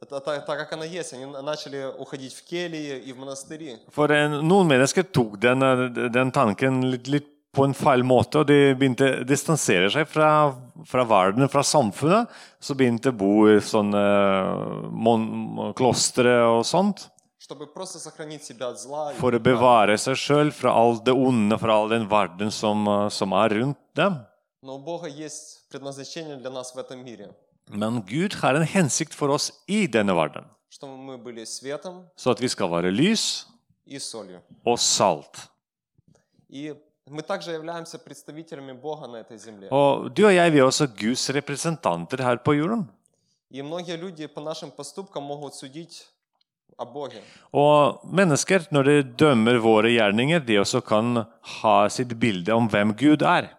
это 0.00 0.20
так, 0.20 0.46
так, 0.46 0.58
как 0.58 0.72
она 0.72 0.84
есть. 0.84 1.12
Они 1.12 1.24
на- 1.26 1.42
начали 1.42 1.86
уходить 1.98 2.34
в 2.34 2.44
келии 2.44 2.98
и 2.98 3.12
в 3.12 3.18
монастыри. 3.18 3.78
For 3.94 4.10
eh, 4.10 4.28
noen 4.42 4.66
mennesker 4.66 5.02
tok 5.12 5.38
den, 5.40 5.62
eh, 5.62 6.08
den 6.10 6.30
tanken 6.32 6.82
litt, 6.90 7.06
litt 7.08 7.26
på 7.54 7.64
en 7.64 7.72
feil 7.74 8.02
måte, 8.02 8.40
og 8.40 8.46
de 8.48 8.74
begynte 8.74 9.20
å 9.20 9.24
distansere 9.24 9.88
seg 9.90 10.08
fra, 10.08 10.52
fra 10.84 11.04
verden, 11.04 11.48
fra 11.48 11.62
samfunnet. 11.62 12.28
Så 12.60 12.74
begynte 12.74 13.12
å 13.12 13.16
bo 13.16 13.46
i 13.46 13.60
sånne 13.60 14.90
mon, 14.90 15.72
klostre 15.74 16.34
og 16.50 16.64
sånt, 16.66 17.08
чтобы 17.38 17.66
просто 17.66 17.98
сохранить 17.98 18.42
себя 18.44 18.68
от 18.68 18.80
зла. 18.80 19.12
и 19.12 19.16
for 19.18 19.32
å 19.32 19.38
греха. 19.38 19.44
bevare 19.58 19.98
seg 19.98 20.16
sjøl 20.16 20.50
fra 20.52 20.70
all 20.72 20.98
det 20.98 21.12
onde, 21.12 21.58
fra 21.58 21.72
all 21.74 21.88
den 21.88 22.08
verden 22.08 22.50
som, 22.50 22.86
eh, 22.88 23.08
som 23.10 23.32
er 23.32 23.48
rundt 23.50 23.76
dem. 23.94 24.24
Но 24.62 24.76
у 24.76 24.78
Бога 24.78 25.08
есть 25.08 25.68
предназначение 25.68 26.36
для 26.36 26.50
нас 26.50 26.74
в 26.74 26.78
этом 26.78 27.04
мире, 27.04 27.34
Men 27.70 28.02
Gud 28.06 28.34
har 28.42 28.54
en 28.54 28.62
hensikt 28.66 29.14
for 29.14 29.28
oss 29.30 29.52
i 29.68 29.86
denne 29.86 30.14
verden, 30.14 30.44
чтобы 30.70 30.96
мы 30.96 31.18
были 31.18 31.44
светом 31.44 32.06
så 32.16 32.30
at 32.30 32.40
vi 32.40 32.48
skal 32.48 32.68
være 32.70 32.90
lys 32.90 33.46
и 33.86 33.98
солью. 33.98 34.40
og 34.64 34.78
salt. 34.78 35.48
И 36.48 36.74
мы 37.06 37.22
также 37.22 37.50
являемся 37.52 37.98
представителями 37.98 38.72
Бога 38.72 39.06
на 39.06 39.16
этой 39.18 39.36
земле. 39.38 39.68
Og 39.70 40.14
du 40.14 40.24
og 40.26 40.32
jeg 40.34 40.52
vi 40.52 40.58
er 40.58 40.64
også 40.64 40.86
Guds 40.96 41.28
representanter 41.30 42.22
her 42.22 42.36
på 42.36 42.54
jorden. 42.54 42.88
И 43.50 43.60
многие 43.62 43.96
люди 43.96 44.26
по 44.26 44.40
нашим 44.40 44.70
поступкам 44.70 45.22
могут 45.24 45.54
судить 45.54 45.92
о 45.96 46.02
Боге. 46.04 46.08
Og 47.54 48.00
mennesker, 48.10 48.66
når 48.74 48.88
de 48.88 48.96
dømmer 49.24 49.60
våre 49.62 49.92
gjerninger, 49.94 50.40
de 50.42 50.58
også 50.58 50.80
kan 50.82 51.24
ha 51.60 51.76
sitt 51.88 52.16
bilde 52.18 52.50
om 52.54 52.66
hvem 52.68 52.96
Gud 52.98 53.22
er. 53.22 53.52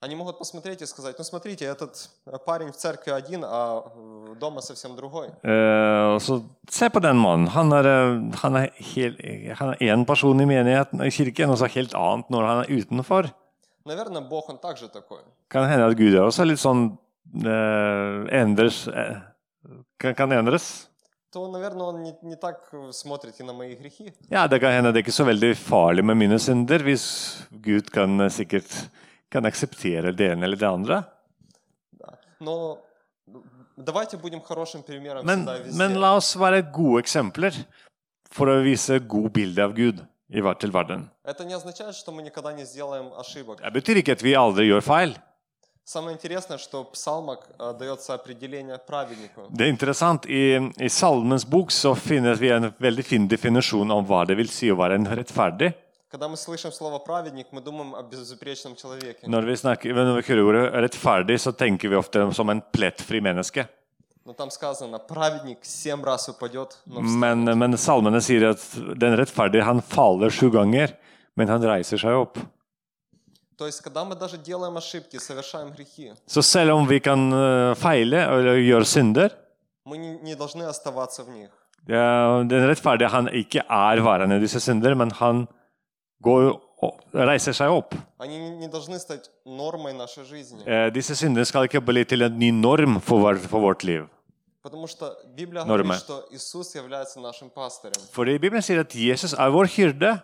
Они 0.00 0.14
могут 0.14 0.38
посмотреть 0.38 0.80
и 0.80 0.86
сказать, 0.86 1.16
ну 1.18 1.24
смотрите, 1.24 1.64
этот 1.64 2.08
э, 2.26 2.38
парень 2.46 2.70
в 2.70 2.76
церкви 2.76 3.10
один, 3.10 3.44
а 3.44 3.82
э, 3.82 4.34
дома 4.38 4.60
совсем 4.60 4.94
другой. 4.94 5.26
Eh, 5.42 6.14
og 6.14 6.22
så 6.22 6.44
Se 6.70 6.88
på 6.88 7.00
den 7.00 7.18
mannen. 7.18 7.48
Han 7.48 7.72
er, 7.72 7.86
eh, 7.86 8.36
han 8.42 8.56
er, 8.56 8.70
hel, 8.76 9.16
han 9.58 9.68
er 9.68 9.76
én 9.80 10.04
person 10.06 10.40
i 10.40 10.44
menigheten 10.44 11.02
i 11.02 11.10
kirken, 11.10 11.50
og 11.50 11.58
så 11.58 11.66
helt 11.66 11.94
annet 11.94 12.30
når 12.30 12.46
han 12.46 12.58
er 12.58 12.70
utenfor. 12.70 13.32
Наверное, 13.84 14.20
Бог, 14.20 14.48
Он 14.48 14.58
также 14.58 14.88
такой. 14.88 15.18
Kan 15.50 15.68
hende 15.68 15.86
at 15.86 15.96
Gud 15.96 16.14
er 16.14 16.22
også 16.22 16.44
litt 16.44 16.60
sånn 16.60 16.98
eh, 17.34 18.40
endres 18.40 18.86
eh, 18.86 19.16
kan, 19.98 20.14
kan 20.14 20.32
endres. 20.32 20.88
То, 21.32 21.46
наверное, 21.52 21.86
Он 21.86 22.02
не, 22.02 22.14
не 22.22 22.36
так 22.36 22.68
э, 22.72 22.90
смотрит 22.92 23.38
и 23.40 23.42
на 23.42 23.52
мои 23.52 23.74
грехи. 23.76 24.12
Ja, 24.30 24.46
det 24.48 24.60
kan 24.60 24.72
hende 24.72 24.92
det 24.92 25.02
er 25.02 25.04
ikke 25.04 25.12
så 25.12 25.24
veldig 25.28 25.54
farlig 25.56 26.04
med 26.04 26.16
mine 26.16 26.38
synder, 26.38 26.78
hvis 26.82 27.04
Gud 27.50 27.90
kan 27.92 28.20
eh, 28.20 28.30
sikkert 28.32 28.88
kan 29.30 29.44
akseptere 29.44 30.12
det 30.16 30.30
ene 30.32 30.44
eller 30.48 30.56
det 30.56 30.68
andre. 30.68 31.02
Да. 31.92 32.14
Но 32.40 32.78
давайте 33.76 34.16
будем 34.16 34.40
хорошим 34.40 34.82
примером 34.82 35.26
Men, 35.26 35.44
всегда 35.44 35.56
и 35.58 35.62
везде. 35.64 35.78
men 35.78 36.00
la 36.00 36.14
oss 36.16 36.34
være 36.36 36.62
gode 36.72 37.02
eksempler 37.04 37.52
for 38.30 38.48
å 38.48 38.62
vise 38.64 38.98
god 39.00 39.30
bilde 39.32 39.62
av 39.62 39.74
Gud 39.76 40.00
i 40.30 40.40
hver 40.40 40.54
til 40.58 40.72
verden. 40.72 41.10
Это 41.24 41.44
не 41.44 41.52
означает, 41.54 41.94
что 41.94 42.10
мы 42.12 42.22
никогда 42.22 42.52
не 42.54 42.64
сделаем 42.64 43.12
ошибок. 43.12 43.60
Det 43.60 43.72
betyr 43.72 43.96
ikke 44.00 44.12
at 44.12 44.22
vi 44.22 44.34
aldri 44.34 44.64
gjør 44.72 44.80
feil. 44.80 45.14
Самое 45.88 46.14
интересное, 46.14 46.58
что 46.58 46.84
в 46.84 46.92
псалмах 46.92 47.38
э, 47.58 47.74
дается 47.78 48.12
определение 48.12 48.78
праведнику. 48.78 49.48
Det 49.48 49.64
er 49.64 49.70
interessant. 49.70 50.26
I, 50.26 50.72
I 50.76 50.88
Salmens 50.88 51.46
bok 51.46 51.70
så 51.70 51.94
finner 51.94 52.34
vi 52.34 52.50
en 52.50 52.72
veldig 52.78 53.04
fin 53.04 53.28
definisjon 53.28 53.90
om 53.90 54.04
hva 54.04 54.26
det 54.28 54.36
vil 54.36 54.50
si 54.52 54.68
å 54.70 54.76
være 54.76 54.94
en 54.94 55.06
rettferdig. 55.06 55.72
Когда 56.10 56.28
мы 56.28 56.36
слышим 56.36 56.72
слово 56.72 56.98
праведник, 56.98 57.46
мы 57.52 57.62
думаем 57.62 57.94
о 57.94 58.02
безупречном 58.02 58.76
человеке. 58.76 59.26
Når 59.26 59.42
vi, 59.42 59.56
snakker, 59.56 59.94
når 59.94 60.16
vi 60.16 60.22
hører 60.28 60.42
ordet 60.42 60.72
rettferdig, 60.72 61.40
så 61.40 61.52
tenker 61.52 61.88
vi 61.88 61.96
ofte 61.96 62.32
som 62.32 62.48
en 62.50 62.60
plettfri 62.60 63.20
menneske. 63.20 63.66
Но 64.24 64.34
там 64.34 64.50
сказано, 64.50 64.98
праведник 64.98 65.58
семь 65.62 66.04
раз 66.04 66.28
упадет, 66.28 66.78
но 66.84 67.00
встанет». 67.00 67.48
Men, 67.48 67.58
men 67.58 67.78
salmene 67.78 68.20
sier 68.20 68.50
at 68.50 68.60
den 68.76 69.16
rettferdige 69.16 69.64
han 69.64 69.80
faller 69.80 70.28
sju 70.28 70.50
ganger, 70.50 70.92
men 71.34 71.48
han 71.48 71.64
reiser 71.64 71.96
seg 71.96 72.12
opp. 72.12 72.36
То 73.58 73.66
есть, 73.66 73.80
когда 73.82 74.04
мы 74.04 74.14
даже 74.14 74.38
делаем 74.38 74.76
ошибки, 74.76 75.18
совершаем 75.18 75.72
грехи, 75.72 76.12
Så 76.26 76.42
selv 76.42 76.70
om 76.72 76.86
vi 76.88 77.00
kan 77.00 77.32
eh, 77.32 77.74
feile 77.74 78.16
eller 78.38 78.54
gjøre 78.56 78.84
synder, 78.84 79.30
мы 79.84 79.96
не, 79.98 80.18
не 80.22 80.34
должны 80.36 80.62
оставаться 80.64 81.24
в 81.24 81.28
них. 81.30 81.50
ja, 81.88 82.42
den 82.44 82.68
rettferdige 82.68 83.08
han 83.10 83.28
ikke 83.28 83.58
er 83.68 84.00
værende 84.00 84.36
i 84.36 84.40
disse 84.40 84.60
synder, 84.60 84.94
men 84.94 85.10
han 85.10 85.48
går 86.22 86.60
opp, 86.82 87.00
reiser 87.14 87.52
seg 87.52 87.70
opp. 87.70 87.94
Они 88.20 88.38
не, 88.38 88.50
не 88.58 88.68
должны 88.68 88.98
стать 89.00 89.30
нормой 89.44 89.92
нашей 89.92 90.24
жизни. 90.24 90.62
Eh, 90.66 90.90
Disse 90.90 91.16
syndene 91.16 91.44
skal 91.44 91.64
ikke 91.64 91.80
bli 91.80 92.04
til 92.04 92.22
en 92.22 92.38
ny 92.38 92.50
norm 92.50 93.00
for, 93.00 93.18
vår, 93.18 93.38
for 93.48 93.60
vårt 93.60 93.82
liv. 93.84 94.06
Потому 94.62 94.86
что 94.86 95.16
Библия 95.34 95.64
Нормы. 95.64 95.94
говорит, 95.94 96.02
что 96.02 96.26
Иисус 96.30 96.74
является 96.74 97.18
нашим 97.20 97.48
пастырем. 97.50 98.02
Fordi 98.12 98.38
Bibelen 98.38 98.62
sier 98.62 98.80
at 98.80 98.94
Jesus 98.94 99.32
er 99.32 99.48
vår 99.50 99.66
hyrde, 99.66 100.22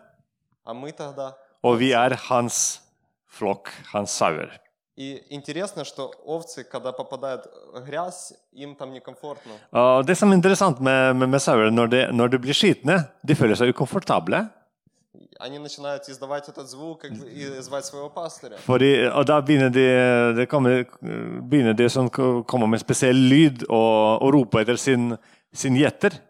А 0.64 0.72
мы 0.74 0.92
тогда... 0.92 1.34
og 1.62 1.78
vi 1.80 1.92
er 1.92 2.14
hans 2.28 2.80
flokk, 3.38 3.70
hans 3.92 4.10
sauer. 4.10 4.50
И 4.96 5.20
интересно, 5.30 5.84
что 5.84 6.12
овцы, 6.24 6.62
когда 6.62 6.92
попадают 6.92 7.46
в 7.74 7.84
грязь, 7.84 8.32
им 8.52 8.76
там 8.76 8.92
некомфортно. 8.92 9.52
Og 9.72 10.06
det 10.06 10.16
som 10.16 10.30
er 10.30 10.36
interessant 10.36 10.80
med, 10.80 11.16
med, 11.16 11.28
med 11.28 11.40
sauer, 11.42 11.70
når 11.70 11.86
de, 11.90 12.02
når 12.12 12.28
de 12.28 12.38
blir 12.38 12.54
skitne, 12.54 13.00
de 13.26 13.34
føler 13.34 13.54
seg 13.56 13.68
ukomfortable. 13.74 14.48
они 15.40 15.58
начинают 15.58 16.08
издавать 16.08 16.48
этот 16.48 16.70
звук 16.70 17.00
как 17.00 17.10
бы, 17.12 17.28
и 17.28 17.44
звать 17.60 17.84
своего 17.86 18.08
пастыря. 18.08 18.56
Fordi, 18.66 19.06
og 19.12 19.26
da 19.26 19.40
begynner 19.40 19.68
de, 19.70 20.34
det 20.36 20.48
kommer, 20.48 20.84
begynner 21.02 21.72
de 21.74 21.88
som 21.90 22.08
ko- 22.08 22.42
kommer 22.44 22.66
med 22.66 22.78
spesiell 22.80 23.16
lyd 23.16 23.64
og, 23.68 24.22
og 24.22 24.32
roper 24.34 24.60
etter 24.62 24.76
sin, 24.76 25.16
sin 25.52 25.74
gjetter. 25.76 26.20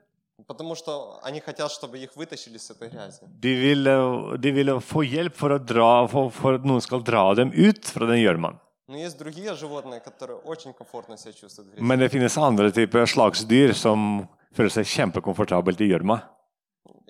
Потому 0.48 0.74
что 0.74 1.20
они 1.22 1.40
хотят, 1.40 1.70
чтобы 1.70 1.98
их 1.98 2.16
вытащили 2.16 2.58
с 2.58 2.70
этой 2.70 2.88
грязи. 2.90 3.20
De 3.40 3.54
vil, 3.54 3.86
eh, 3.86 4.36
de 4.38 4.50
vil 4.52 4.80
få 4.80 5.02
hjelp 5.02 5.34
for, 5.36 5.50
å 5.54 5.58
dra, 5.58 6.06
for, 6.08 6.30
for 6.30 6.54
at 6.58 6.64
noen 6.64 6.80
skal 6.82 7.00
dra 7.02 7.34
dem 7.34 7.52
ut 7.54 7.84
fra 7.86 8.06
den 8.06 8.18
gjørmen. 8.20 8.58
Но 8.88 8.96
есть 8.98 9.16
другие 9.18 9.54
животные, 9.54 10.00
которые 10.00 10.36
очень 10.44 10.74
комфортно 10.74 11.16
себя 11.16 11.32
чувствуют 11.32 11.70
в 11.70 11.72
грязи. 11.74 11.82
Men 11.86 11.98
det 12.00 12.10
finnes 12.10 12.36
andre 12.36 12.70
typer 12.70 13.06
slagsdyr 13.06 13.72
som 13.74 14.28
føler 14.52 14.70
seg 14.70 14.84
kjempekomfortabelt 14.84 15.80
i 15.80 15.88
gjørma. 15.88 16.22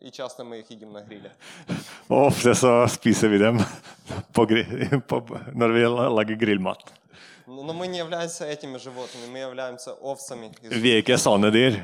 И 0.03 0.11
часто 0.11 0.45
мы 0.45 0.59
их 0.61 0.71
едим 0.71 0.93
на 0.93 1.01
гриле. 1.01 1.33
Og 2.11 2.27
ofte 2.29 2.55
så 2.55 2.87
spiser 2.89 3.29
vi 3.29 3.39
dem 3.39 3.57
på, 4.35 4.45
gri- 4.47 5.01
på, 5.01 5.23
når 5.55 5.73
vi 5.73 5.85
lager 5.89 6.37
grillmat. 6.37 6.93
Но 7.50 7.64
но 7.64 7.74
мы 7.74 7.88
не 7.88 7.98
являемся 7.98 8.46
этими 8.46 8.78
животными, 8.78 9.26
мы 9.26 9.40
являемся 9.40 9.94
овцами. 9.94 10.52
Vi 10.62 10.92
er 10.94 11.02
ikke 11.02 11.18
sånne 11.18 11.50
dyr, 11.50 11.80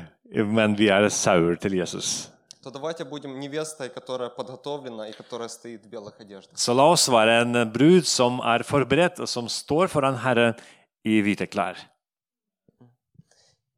men 0.46 0.76
vi 0.78 0.86
er 0.88 1.08
sauer 1.10 1.56
til 1.58 1.74
Jesus. 1.74 2.30
то 2.62 2.70
давайте 2.70 3.04
будем 3.04 3.38
невестой, 3.38 3.88
которая 3.88 4.28
подготовлена 4.28 5.08
и 5.08 5.12
которая 5.12 5.48
стоит 5.48 5.84
в 5.84 5.88
белых 5.88 6.20
одеждах. 6.20 6.58
Så 6.58 6.72
la 6.74 6.82
oss 6.82 7.08
være 7.08 7.42
en 7.42 7.72
brud 7.72 8.06
som 8.06 8.40
er 8.40 8.62
forberedt, 8.62 9.20
og 9.20 9.28
som 9.28 9.48
står 9.48 9.86
foran 9.86 10.16
Herren 10.18 10.54
i 11.04 11.20
hvite 11.22 11.46
klær. 11.46 11.76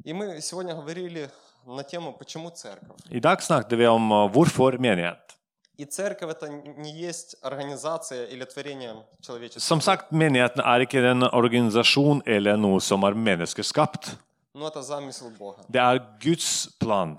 И 0.05 0.13
мы 0.13 0.41
сегодня 0.41 0.75
говорили 0.75 1.31
на 1.67 1.83
тему 1.83 2.13
«Почему 2.13 2.51
церковь?». 2.51 2.97
I 3.11 3.21
dag 3.21 3.43
snakket 3.43 3.79
vi 3.79 3.87
om 3.87 4.09
hvorfor 4.33 4.79
menighet. 4.79 5.38
И 5.78 5.86
церковь 5.86 6.30
это 6.30 6.48
не 6.50 6.92
есть 6.92 7.36
организация 7.42 8.26
или 8.28 8.46
творение 8.46 8.96
человеческого, 9.22 9.60
Som 9.64 9.82
sagt, 9.82 10.12
menigheten 10.12 10.62
er 10.62 10.80
ikke 10.82 11.02
en 11.12 11.24
organisasjon 11.24 12.22
eller 12.26 12.58
noe 12.58 12.80
som 12.80 13.04
er 13.04 13.14
menneskeskapt. 13.14 14.18
но 14.56 14.68
это 14.68 14.84
замысел 14.84 15.32
Бога. 15.40 15.58
Det 15.68 15.80
er 15.82 16.00
Guds 16.22 16.70
plan. 16.80 17.18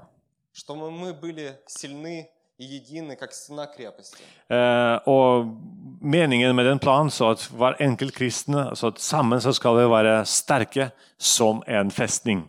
Чтобы 0.52 0.90
мы 0.92 1.12
были 1.12 1.58
сильны 1.66 2.28
и 2.58 2.64
едины, 2.64 3.16
как 3.16 3.32
стена 3.32 3.66
крепости. 3.66 4.22
Eh, 4.48 4.98
og 5.08 5.46
meningen 6.00 6.54
med 6.54 6.64
den 6.64 6.78
planen 6.78 7.10
så 7.10 7.30
at 7.30 7.40
hver 7.50 7.74
enkelt 7.80 8.14
kristne, 8.14 8.70
så 8.76 8.86
at 8.86 9.00
sammen 9.00 9.40
så 9.40 9.52
skal 9.52 9.76
vi 9.76 9.90
være 9.90 10.24
sterke 10.24 10.90
som 11.18 11.62
en 11.66 11.90
festning. 11.90 12.44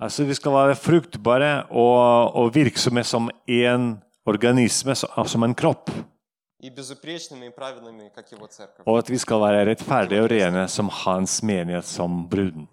Altså, 0.00 0.24
vi 0.24 0.34
skal 0.34 0.52
være 0.54 0.76
fruktbare 0.78 1.66
og, 1.70 2.36
og 2.38 2.54
virksomme 2.54 3.02
som 3.04 3.30
en 3.46 4.02
organisme, 4.26 4.90
altså 4.94 5.32
som 5.32 5.42
en 5.42 5.54
kropp. 5.54 5.90
Og 8.86 8.98
at 8.98 9.10
vi 9.10 9.18
skal 9.18 9.40
være 9.42 9.64
rettferdige 9.72 10.22
og 10.22 10.30
rene 10.30 10.68
som 10.68 10.88
hans 11.02 11.42
menighet, 11.42 11.84
som 11.84 12.28
bruden. 12.30 12.68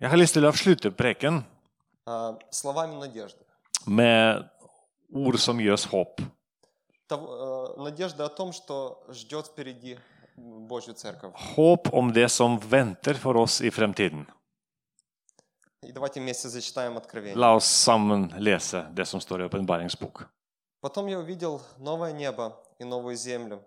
Jeg 0.00 0.10
har 0.10 0.16
lyst 0.18 0.34
til 0.34 0.44
å 0.44 0.50
avslutte 0.50 0.90
preken 0.90 1.44
med 3.86 4.42
ord 5.14 5.38
som 5.38 5.60
gir 5.62 5.72
oss 5.76 5.84
håp. 5.92 6.20
Того- 7.10 7.74
э, 7.76 7.82
надежда 7.82 8.24
о 8.24 8.28
том, 8.28 8.52
что 8.52 9.02
ждет 9.08 9.46
впереди 9.46 9.98
Божью 10.36 10.94
церковь. 10.94 11.32
Håp 11.56 11.88
om 11.92 12.12
det 12.12 12.28
som 12.28 12.58
venter 12.58 13.14
for 13.14 13.34
oss 13.36 13.60
i 13.60 13.70
fremtiden. 13.70 14.26
И 15.82 15.92
давайте 15.92 16.20
вместе 16.20 16.48
зачитаем 16.48 16.96
Откровение. 16.96 17.34
La 17.36 17.56
oss 17.56 17.66
sammen 17.66 18.32
lese 18.38 18.86
det 18.94 19.06
som 19.06 19.20
står 19.20 19.40
i 19.40 19.44
åpenbaringsbok. 19.44 20.28
Потом 20.80 21.08
я 21.08 21.18
увидел 21.18 21.60
новое 21.78 22.12
небо 22.12 22.56
и 22.78 22.84
новую 22.84 23.16
землю. 23.16 23.60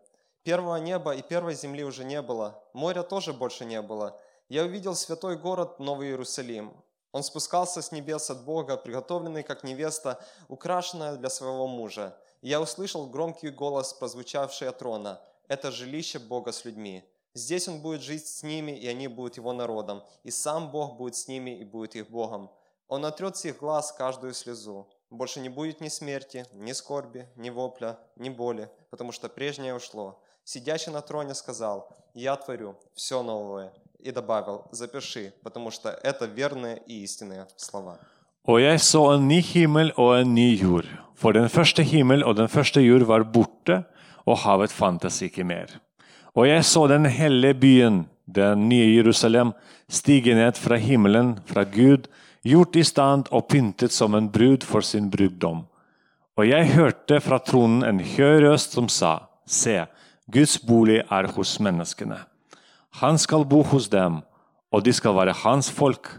Первого 0.43 0.77
неба 0.77 1.13
и 1.13 1.21
первой 1.21 1.53
земли 1.53 1.83
уже 1.83 2.05
не 2.05 2.21
было, 2.21 2.63
моря 2.73 3.03
тоже 3.03 3.33
больше 3.33 3.65
не 3.65 3.81
было. 3.81 4.17
Я 4.49 4.63
увидел 4.63 4.95
святой 4.95 5.37
город 5.37 5.79
Новый 5.79 6.07
Иерусалим. 6.07 6.71
Он 7.11 7.23
спускался 7.23 7.81
с 7.81 7.91
небес 7.91 8.29
от 8.29 8.45
Бога, 8.45 8.77
приготовленный 8.77 9.43
как 9.43 9.63
невеста, 9.63 10.23
украшенная 10.47 11.17
для 11.17 11.29
своего 11.29 11.67
мужа. 11.67 12.17
Я 12.43 12.59
услышал 12.59 13.07
громкий 13.07 13.51
голос, 13.51 13.93
прозвучавший 13.93 14.67
от 14.67 14.77
трона. 14.77 15.21
Это 15.47 15.71
жилище 15.71 16.19
Бога 16.19 16.51
с 16.51 16.65
людьми. 16.65 17.09
Здесь 17.33 17.69
Он 17.69 17.79
будет 17.79 18.01
жить 18.01 18.27
с 18.27 18.43
ними, 18.43 18.73
и 18.73 18.85
они 18.85 19.07
будут 19.07 19.37
Его 19.37 19.53
народом. 19.53 20.03
И 20.23 20.29
сам 20.29 20.69
Бог 20.69 20.97
будет 20.97 21.15
с 21.15 21.29
ними 21.29 21.51
и 21.51 21.63
будет 21.63 21.95
их 21.95 22.09
Богом. 22.09 22.51
Он 22.89 23.05
отрет 23.05 23.37
с 23.37 23.45
их 23.45 23.59
глаз 23.59 23.93
каждую 23.93 24.33
слезу. 24.33 24.89
Больше 25.09 25.39
не 25.39 25.47
будет 25.47 25.79
ни 25.79 25.87
смерти, 25.87 26.45
ни 26.51 26.73
скорби, 26.73 27.29
ни 27.37 27.49
вопля, 27.49 27.97
ни 28.17 28.27
боли, 28.27 28.69
потому 28.89 29.13
что 29.13 29.29
прежнее 29.29 29.73
ушло. 29.73 30.21
Сидящий 30.43 30.91
на 30.91 31.01
троне 31.01 31.35
сказал, 31.35 31.95
«Я 32.13 32.35
творю 32.35 32.75
все 32.93 33.23
новое». 33.23 33.73
И 33.99 34.11
добавил, 34.11 34.65
«Запиши, 34.71 35.33
потому 35.43 35.71
что 35.71 35.91
это 35.91 36.25
верные 36.25 36.83
и 36.87 37.03
истинные 37.03 37.47
слова». 37.55 37.99
Og 38.43 38.59
jeg 38.59 38.81
så 38.83 39.05
en 39.13 39.27
ny 39.29 39.39
himmel 39.39 39.93
og 39.95 40.17
en 40.19 40.33
ny 40.35 40.49
jord. 40.59 40.87
For 41.15 41.31
den 41.31 41.47
første 41.49 41.83
himmel 41.87 42.25
og 42.27 42.35
den 42.35 42.49
første 42.51 42.81
jord 42.83 43.05
var 43.07 43.23
borte, 43.23 43.83
og 44.27 44.41
havet 44.43 44.71
fantes 44.71 45.21
ikke 45.23 45.45
mer. 45.47 45.71
Og 46.35 46.49
jeg 46.49 46.65
så 46.65 46.87
den 46.91 47.05
hellige 47.05 47.53
byen, 47.53 48.01
den 48.27 48.67
nye 48.69 48.97
Jerusalem, 48.97 49.53
stige 49.87 50.35
ned 50.35 50.59
fra 50.59 50.75
himmelen, 50.75 51.37
fra 51.45 51.63
Gud, 51.63 52.09
gjort 52.43 52.75
i 52.75 52.83
stand 52.83 53.31
og 53.31 53.47
pyntet 53.47 53.95
som 53.95 54.15
en 54.15 54.27
brud 54.31 54.65
for 54.67 54.83
sin 54.83 55.07
brugdom. 55.11 55.63
Og 56.35 56.49
jeg 56.49 56.73
hørte 56.73 57.21
fra 57.21 57.39
tronen 57.39 57.83
en 57.87 57.99
høy 57.99 58.41
røst 58.43 58.75
som 58.75 58.89
sa, 58.89 59.29
Se, 59.45 59.85
Guds 60.31 60.57
bolig 60.59 61.01
er 61.11 61.27
hos 61.35 61.59
menneskene. 61.59 62.17
Han 62.99 63.17
skal 63.19 63.45
bo 63.45 63.61
hos 63.63 63.89
dem, 63.91 64.21
og 64.71 64.83
de 64.85 64.93
skal 64.93 65.15
være 65.15 65.35
hans 65.43 65.71
folk, 65.71 66.09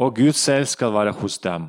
og 0.00 0.16
Gud 0.16 0.32
selv 0.32 0.66
skal 0.70 0.94
være 0.94 1.12
hos 1.20 1.36
dem. 1.44 1.68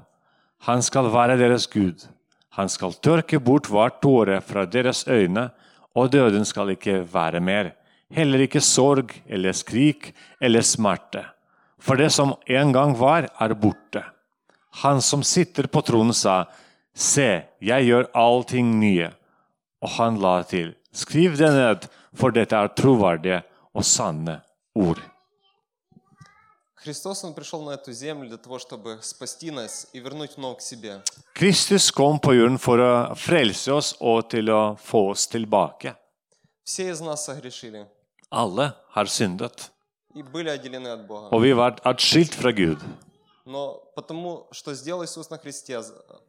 Han 0.68 0.82
skal 0.86 1.10
være 1.12 1.38
deres 1.40 1.68
Gud. 1.68 2.08
Han 2.56 2.70
skal 2.70 2.96
tørke 3.04 3.40
bort 3.40 3.68
hver 3.72 3.92
tåre 4.04 4.40
fra 4.42 4.66
deres 4.66 5.04
øyne, 5.08 5.50
og 5.96 6.12
døden 6.12 6.46
skal 6.48 6.72
ikke 6.76 7.02
være 7.14 7.40
mer. 7.44 7.74
Heller 8.12 8.44
ikke 8.44 8.62
sorg 8.64 9.12
eller 9.28 9.56
skrik 9.56 10.12
eller 10.40 10.64
smerte. 10.64 11.26
For 11.80 12.00
det 12.00 12.12
som 12.14 12.36
en 12.48 12.74
gang 12.74 12.96
var, 13.00 13.28
er 13.40 13.56
borte. 13.56 14.04
Han 14.84 15.02
som 15.02 15.24
sitter 15.24 15.68
på 15.68 15.82
tronen 15.84 16.16
sa, 16.16 16.46
Se, 16.94 17.44
jeg 17.64 17.88
gjør 17.88 18.10
allting 18.16 18.76
nye. 18.80 19.10
Og 19.82 19.96
han 19.98 20.20
la 20.20 20.42
til, 20.44 20.76
Skriv 20.92 21.38
det 21.40 21.52
ned, 21.56 21.88
for 22.14 22.36
dette 22.36 22.56
er 22.56 22.76
troverdige 22.76 23.42
og 23.74 23.88
sanne 23.88 24.42
ord. 24.76 25.00
Христос, 26.84 27.24
Он 27.24 27.34
пришел 27.34 27.62
на 27.64 27.72
эту 27.72 27.92
землю 27.92 28.28
для 28.28 28.38
того, 28.38 28.58
чтобы 28.58 29.00
спасти 29.02 29.52
нас 29.52 29.88
и 29.94 30.00
вернуть 30.00 30.36
вновь 30.38 30.58
к 30.58 30.62
себе. 30.62 31.02
Kristus 31.36 31.92
kom 31.92 32.20
på 32.20 32.34
jorden 32.34 32.58
for 32.58 32.80
å 32.80 33.16
frelse 33.16 33.72
oss 33.72 33.96
og 34.00 34.30
til 34.30 34.50
å 34.50 34.76
få 34.78 35.12
oss 35.12 35.28
tilbake. 35.28 35.96
Все 36.64 36.90
из 36.90 37.02
нас 37.02 37.26
согрешили 37.26 37.86
Alle 38.32 38.74
har 38.96 39.06
syndet, 39.06 39.72
и 40.16 40.24
были 40.24 40.50
отделены 40.50 40.88
от 40.88 41.08
Бога. 41.08 41.28
og 41.32 41.42
vi 41.44 41.54
var 41.54 41.80
atskilt 41.84 42.34
fra 42.34 42.52
Gud. 42.52 42.80
Но 43.46 43.82
потому, 43.96 44.48
что 44.52 44.74
сделал 44.74 45.04
Иисус 45.04 45.30
на 45.30 45.38
кресте, 45.38 45.80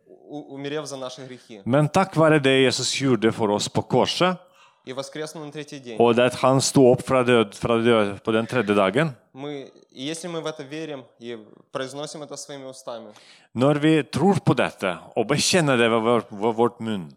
умерев 0.07 0.87
за 0.87 0.97
наши 0.97 1.23
грехи, 1.27 1.62
Men 1.65 1.88
takk 1.88 2.17
være 2.17 2.41
det 2.43 2.62
Jesus 2.65 2.93
gjorde 3.01 3.33
for 3.33 3.51
oss 3.51 3.69
på 3.69 3.83
korset, 3.83 4.37
и 4.85 4.92
воскреснул 4.92 5.45
на 5.45 5.53
третий 5.53 5.79
день, 5.79 5.97
og 6.01 6.14
det 6.16 6.25
at 6.33 6.35
han 6.42 6.61
sto 6.61 6.90
opp 6.92 7.03
fra 7.07 7.23
død, 7.23 7.55
fra 7.55 7.77
død 7.79 8.21
på 8.25 8.33
den 8.33 8.47
tredje 8.47 8.75
dagen 8.75 9.14
мы, 9.35 9.71
если 9.90 10.29
мы 10.29 10.40
в 10.40 10.47
это 10.47 10.62
верим 10.62 11.05
и 11.18 11.38
произносим 11.73 12.23
это 12.23 12.37
своими 12.37 12.64
устами, 12.64 13.12
Når 13.55 13.75
vi 13.79 14.03
tror 14.03 14.40
på 14.40 14.55
dette 14.55 14.99
og 15.16 15.27
bekjenner 15.29 15.77
det 15.77 15.90
ved 15.90 16.01
vår, 16.03 16.53
vårt 16.55 16.81
munn, 16.81 17.12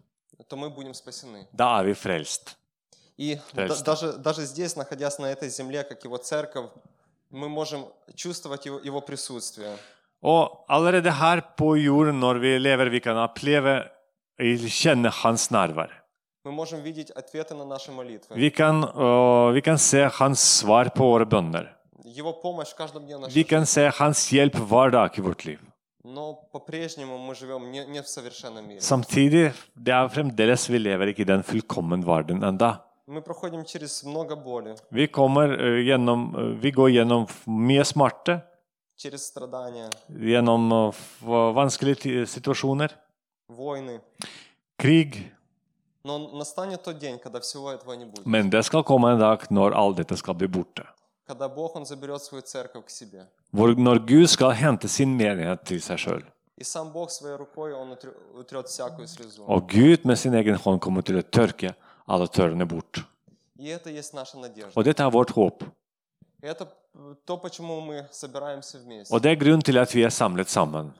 то 0.48 0.56
мы 0.56 0.70
будем 0.70 0.94
спасены. 0.94 1.46
er 1.58 1.84
vi 1.84 1.94
frelst. 1.94 2.56
И 3.18 3.38
да- 3.54 3.66
есть- 3.66 3.84
даже, 3.84 4.12
даже 4.12 4.42
здесь, 4.44 4.76
находясь 4.76 5.18
на 5.18 5.26
этой 5.26 5.48
земле, 5.48 5.82
как 5.84 6.04
его 6.04 6.18
церковь, 6.18 6.70
мы 7.32 7.48
можем 7.48 7.86
чувствовать 8.14 8.66
его, 8.66 8.78
его 8.78 9.00
присутствие. 9.00 9.76
Og 10.22 10.64
allerede 10.68 11.10
her 11.12 11.40
på 11.56 11.76
jorden, 11.76 12.20
når 12.20 12.38
vi 12.38 12.58
lever, 12.58 12.88
vi 12.90 12.98
kan 13.00 13.16
oppleve 13.16 13.88
kjenne 14.38 15.10
hans 15.10 15.50
nærvær. 15.50 16.05
Vi 18.38 18.50
kan, 18.54 18.84
uh, 18.84 19.50
vi 19.50 19.62
kan 19.66 19.78
se 19.78 20.04
hans 20.18 20.42
svar 20.60 20.92
på 20.94 21.08
våre 21.10 21.26
bønner. 21.26 21.72
Vi 23.34 23.42
kan 23.44 23.66
se 23.66 23.88
hans 23.98 24.28
hjelp 24.30 24.54
hver 24.70 24.92
dag 24.94 25.18
i 25.18 25.24
vårt 25.26 25.44
liv. 25.44 25.58
Samtidig 28.80 29.52
det 29.74 29.92
er 29.92 30.08
fremdeles 30.08 30.68
vi 30.70 30.78
lever 30.78 31.10
ikke 31.10 31.26
i 31.26 31.30
den 31.32 31.42
fullkomne 31.42 31.98
verden 32.06 32.44
enda. 32.46 32.76
Vi, 34.90 35.06
kommer, 35.06 35.50
uh, 35.50 35.80
gjennom, 35.82 36.28
uh, 36.36 36.54
vi 36.62 36.70
går 36.70 36.90
gjennom 36.94 37.26
mye 37.46 37.84
smerte. 37.84 38.40
Gjennom 40.08 40.70
vanskelige 41.58 42.26
situasjoner. 42.30 42.94
Krig. 44.78 45.35
Men 48.24 48.50
det 48.50 48.62
skal 48.64 48.84
komme 48.84 49.12
en 49.12 49.20
dag 49.20 49.46
når 49.50 49.74
alt 49.74 49.96
dette 49.96 50.16
skal 50.16 50.34
bli 50.38 50.48
borte. 50.48 50.84
Hvor, 53.50 53.74
når 53.74 53.98
Gud 54.06 54.26
skal 54.30 54.52
hente 54.54 54.88
sin 54.88 55.16
menighet 55.16 55.64
til 55.66 55.80
seg 55.82 55.98
sjøl. 55.98 56.24
Og 59.46 59.68
Gud 59.68 60.04
med 60.04 60.16
sin 60.18 60.34
egen 60.34 60.54
hånd 60.54 60.80
kommer 60.80 61.02
til 61.02 61.18
å 61.18 61.22
tørke 61.22 61.74
alle 62.06 62.28
tørrene 62.28 62.66
bort. 62.66 63.02
Og 64.76 64.84
dette 64.84 65.02
er 65.02 65.10
vårt 65.10 65.30
håp. 65.36 65.64
Og 69.10 69.22
det 69.22 69.30
er 69.30 69.38
grunnen 69.40 69.62
til 69.62 69.78
at 69.78 69.94
vi 69.94 70.02
er 70.06 70.10
samlet 70.14 70.48
sammen. 70.48 70.92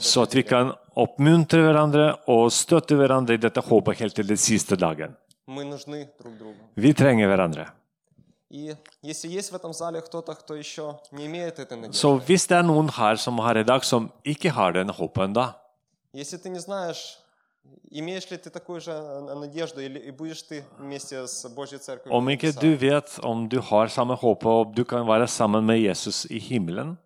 Så 0.00 0.22
at 0.22 0.34
vi 0.34 0.42
kan 0.42 0.72
oppmuntre 0.96 1.60
hverandre 1.66 2.06
og 2.32 2.46
støtte 2.52 2.96
hverandre 2.96 3.36
i 3.36 3.42
dette 3.42 3.60
håpet 3.66 4.00
helt 4.00 4.16
til 4.16 4.26
den 4.32 4.40
siste 4.40 4.78
dagen. 4.80 5.12
Vi 6.74 6.92
trenger 6.96 7.28
hverandre. 7.28 7.66
Så 11.92 12.10
hvis 12.26 12.46
det 12.48 12.56
er 12.56 12.66
noen 12.68 12.88
her 12.96 13.16
som 13.16 13.38
har 13.44 13.60
i 13.60 13.64
dag 13.64 13.84
som 13.84 14.10
ikke 14.24 14.50
har 14.52 14.72
den 14.76 14.88
håpet 14.92 15.28
ennå 15.28 15.46
если 17.89 18.01
ты 18.01 18.01
не 18.01 18.19
знаешь, 18.19 18.27
имеешь 18.29 18.31
ли 18.31 18.37
ты 18.37 18.49
такую 18.49 18.81
же 18.81 18.91
э, 18.91 19.35
надежду, 19.35 19.81
или 19.81 19.99
и 19.99 20.11
будешь 20.11 20.41
ты 20.41 20.65
вместе 20.77 21.27
с 21.27 21.49
Божьей 21.49 21.79
Церковью 21.79 22.13
om 22.13 22.25
на 22.25 22.31
ikke 22.31 22.47
небесах, 22.47 22.61
du 22.61 22.75
vet 22.75 23.19
om 23.23 23.49
du 23.49 23.59
har 23.61 23.87
samme 23.87 24.15
håp 24.15 24.45
og 24.45 24.75
du 24.75 24.83
kan 24.85 25.07
være 25.07 25.27
sammen 25.27 25.65
med 25.65 25.79
Jesus 25.79 26.25
i 26.29 26.39
himmelen 26.39 26.97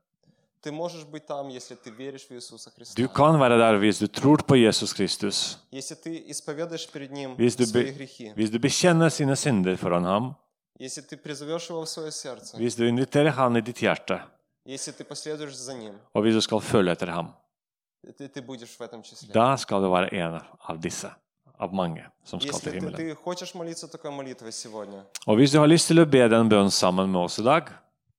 ты 0.61 0.71
можешь 0.71 1.05
быть 1.05 1.25
там, 1.25 1.49
если 1.49 1.75
ты 1.75 1.89
веришь 1.89 2.27
в 2.27 2.31
Иисуса 2.31 2.69
Христа. 2.69 2.93
Du 2.95 3.07
kan 3.07 3.39
være 3.39 3.57
der 3.57 3.79
hvis 3.79 3.99
du 3.99 4.07
tror 4.07 4.37
på 4.37 4.55
Jesus 4.55 4.93
Kristus. 4.93 5.57
Если 5.71 5.95
ты 5.95 6.23
исповедуешь 6.27 6.87
перед 6.87 7.11
Ним 7.11 7.35
Hvis 7.35 7.55
du, 7.55 7.65
свои 7.65 7.83
be, 7.83 7.91
грехи, 7.91 8.33
hvis 8.35 8.51
du 8.51 8.59
bekjenner 8.59 9.09
sine 9.09 9.35
synder 9.35 9.75
foran 9.75 10.05
ham, 10.05 10.35
если 10.79 11.01
ты 11.01 11.17
призовешь 11.17 11.69
Его 11.69 11.81
в 11.81 11.89
свое 11.89 12.11
сердце, 12.11 12.57
hvis 12.57 12.75
du 12.75 12.87
inviterer 12.87 13.31
han 13.31 13.57
i 13.57 13.61
ditt 13.61 13.81
hjerte, 13.81 14.21
если 14.65 14.91
ты 14.91 15.03
последуешь 15.03 15.55
за 15.55 15.73
Ним, 15.73 15.95
og 16.13 16.21
hvis 16.21 16.35
du 16.35 16.41
skal 16.41 16.61
følge 16.61 16.91
etter 16.91 17.09
ham, 17.09 17.33
Ты, 18.12 18.28
ты 18.28 18.42
будешь 18.42 18.76
в 18.76 18.80
этом 18.80 19.02
числе. 19.02 19.32
da 19.32 19.56
skal 19.56 19.82
du 19.82 19.90
være 19.90 20.12
en 20.12 20.40
av 20.68 20.78
disse, 20.80 21.10
av 21.58 21.72
mange 21.72 22.04
som 22.24 22.40
skal 22.40 22.52
Если 22.52 22.70
til 22.70 22.72
ты, 22.72 22.76
himmelen. 22.78 22.96
ты 22.96 23.14
хочешь 23.14 23.54
молиться 23.54 23.88
такой 23.88 24.10
молитвой 24.10 24.52
сегодня, 24.52 25.04
Og 25.26 25.36
hvis 25.36 25.52
du 25.52 25.58
har 25.58 25.66
lyst 25.66 25.88
til 25.88 25.98
å 26.00 26.04
be 26.06 26.28
den 26.28 26.48
bønnen 26.48 26.70
sammen 26.70 27.10
med 27.10 27.20
oss 27.20 27.38
i 27.38 27.42
dag, 27.42 27.70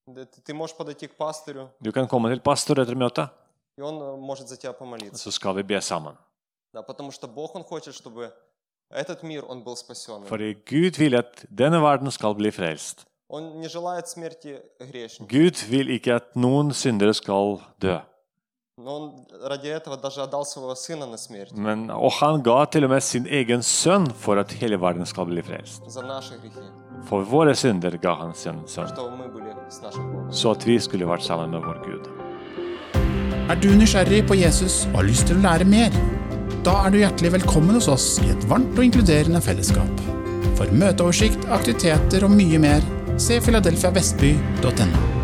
да, 0.08 0.26
ты 0.26 0.41
ты 0.41 0.54
можешь 0.54 0.76
подойти 0.76 1.08
к 1.08 1.15
пастырю, 1.17 1.69
du 1.82 1.91
kan 1.91 2.08
komme 2.08 2.30
til 2.30 2.39
pastor 2.39 2.80
etter 2.80 2.95
møtet, 2.95 3.30
и 3.78 3.82
он 3.82 4.02
э, 4.02 4.15
может 4.17 4.47
за 4.50 4.58
тебя 4.58 4.73
помолиться. 4.73 5.17
så 5.17 5.32
skal 5.32 5.56
vi 5.56 5.63
be 5.63 5.80
sammen. 5.82 6.15
Да, 6.73 6.82
потому 6.82 7.12
что 7.12 7.28
Бог, 7.28 7.56
Он 7.56 7.63
хочет, 7.63 7.93
чтобы 7.95 8.32
этот 8.89 9.21
мир, 9.23 9.45
он 9.47 9.63
был 9.63 9.76
спасен. 9.76 10.23
Fordi 10.26 10.54
Gud 10.65 10.97
vil 10.97 11.15
at 11.15 11.45
denne 11.50 11.82
verden 11.82 12.12
skal 12.12 12.34
bli 12.36 12.52
frelst. 12.52 13.06
Он 13.30 13.60
не 13.60 13.67
желает 13.67 14.08
смерти 14.08 14.62
грешников, 14.80 15.28
Gud 15.30 15.58
vil 15.69 15.89
ikke 15.89 16.15
at 16.15 16.36
noen 16.36 16.71
syndere 16.73 17.13
skal 17.13 17.60
dø. 17.82 18.00
Men, 21.58 21.88
og 21.90 22.12
han 22.20 22.44
ga 22.46 22.58
til 22.70 22.86
og 22.86 22.92
med 22.92 23.02
sin 23.02 23.26
egen 23.26 23.63
sønn 23.66 24.06
for 24.13 24.38
at 24.38 24.54
hele 24.60 24.78
verden 24.78 25.08
skal 25.10 25.26
bli 25.32 25.42
frelst. 25.42 25.82
For 27.10 27.26
våre 27.26 27.56
synder 27.58 27.98
ga 28.04 28.13
han 28.22 28.38
sin 28.38 28.62
sønn, 28.70 28.94
så 30.30 30.54
at 30.54 30.70
vi 30.70 30.78
skulle 30.78 31.10
vært 31.10 31.26
sammen 31.26 31.58
med 31.58 31.66
vår 31.66 31.82
Gud. 31.88 32.06
Er 33.50 33.58
du 33.66 33.72
nysgjerrig 33.74 34.22
på 34.30 34.38
Jesus 34.38 34.84
og 34.92 35.02
har 35.02 35.10
lyst 35.10 35.26
til 35.32 35.42
å 35.42 35.46
lære 35.48 35.66
mer? 35.66 35.98
Da 36.68 36.78
er 36.86 36.94
du 36.94 37.02
hjertelig 37.02 37.34
velkommen 37.40 37.80
hos 37.80 37.90
oss 37.90 38.10
i 38.22 38.30
et 38.30 38.50
varmt 38.52 38.78
og 38.78 38.86
inkluderende 38.86 39.42
fellesskap. 39.42 40.08
For 40.54 40.70
møteoversikt, 40.70 41.50
aktiviteter 41.50 42.30
og 42.30 42.38
mye 42.38 42.62
mer, 42.62 42.86
se 43.18 43.42
filadelfiavestby.no. 43.42 45.17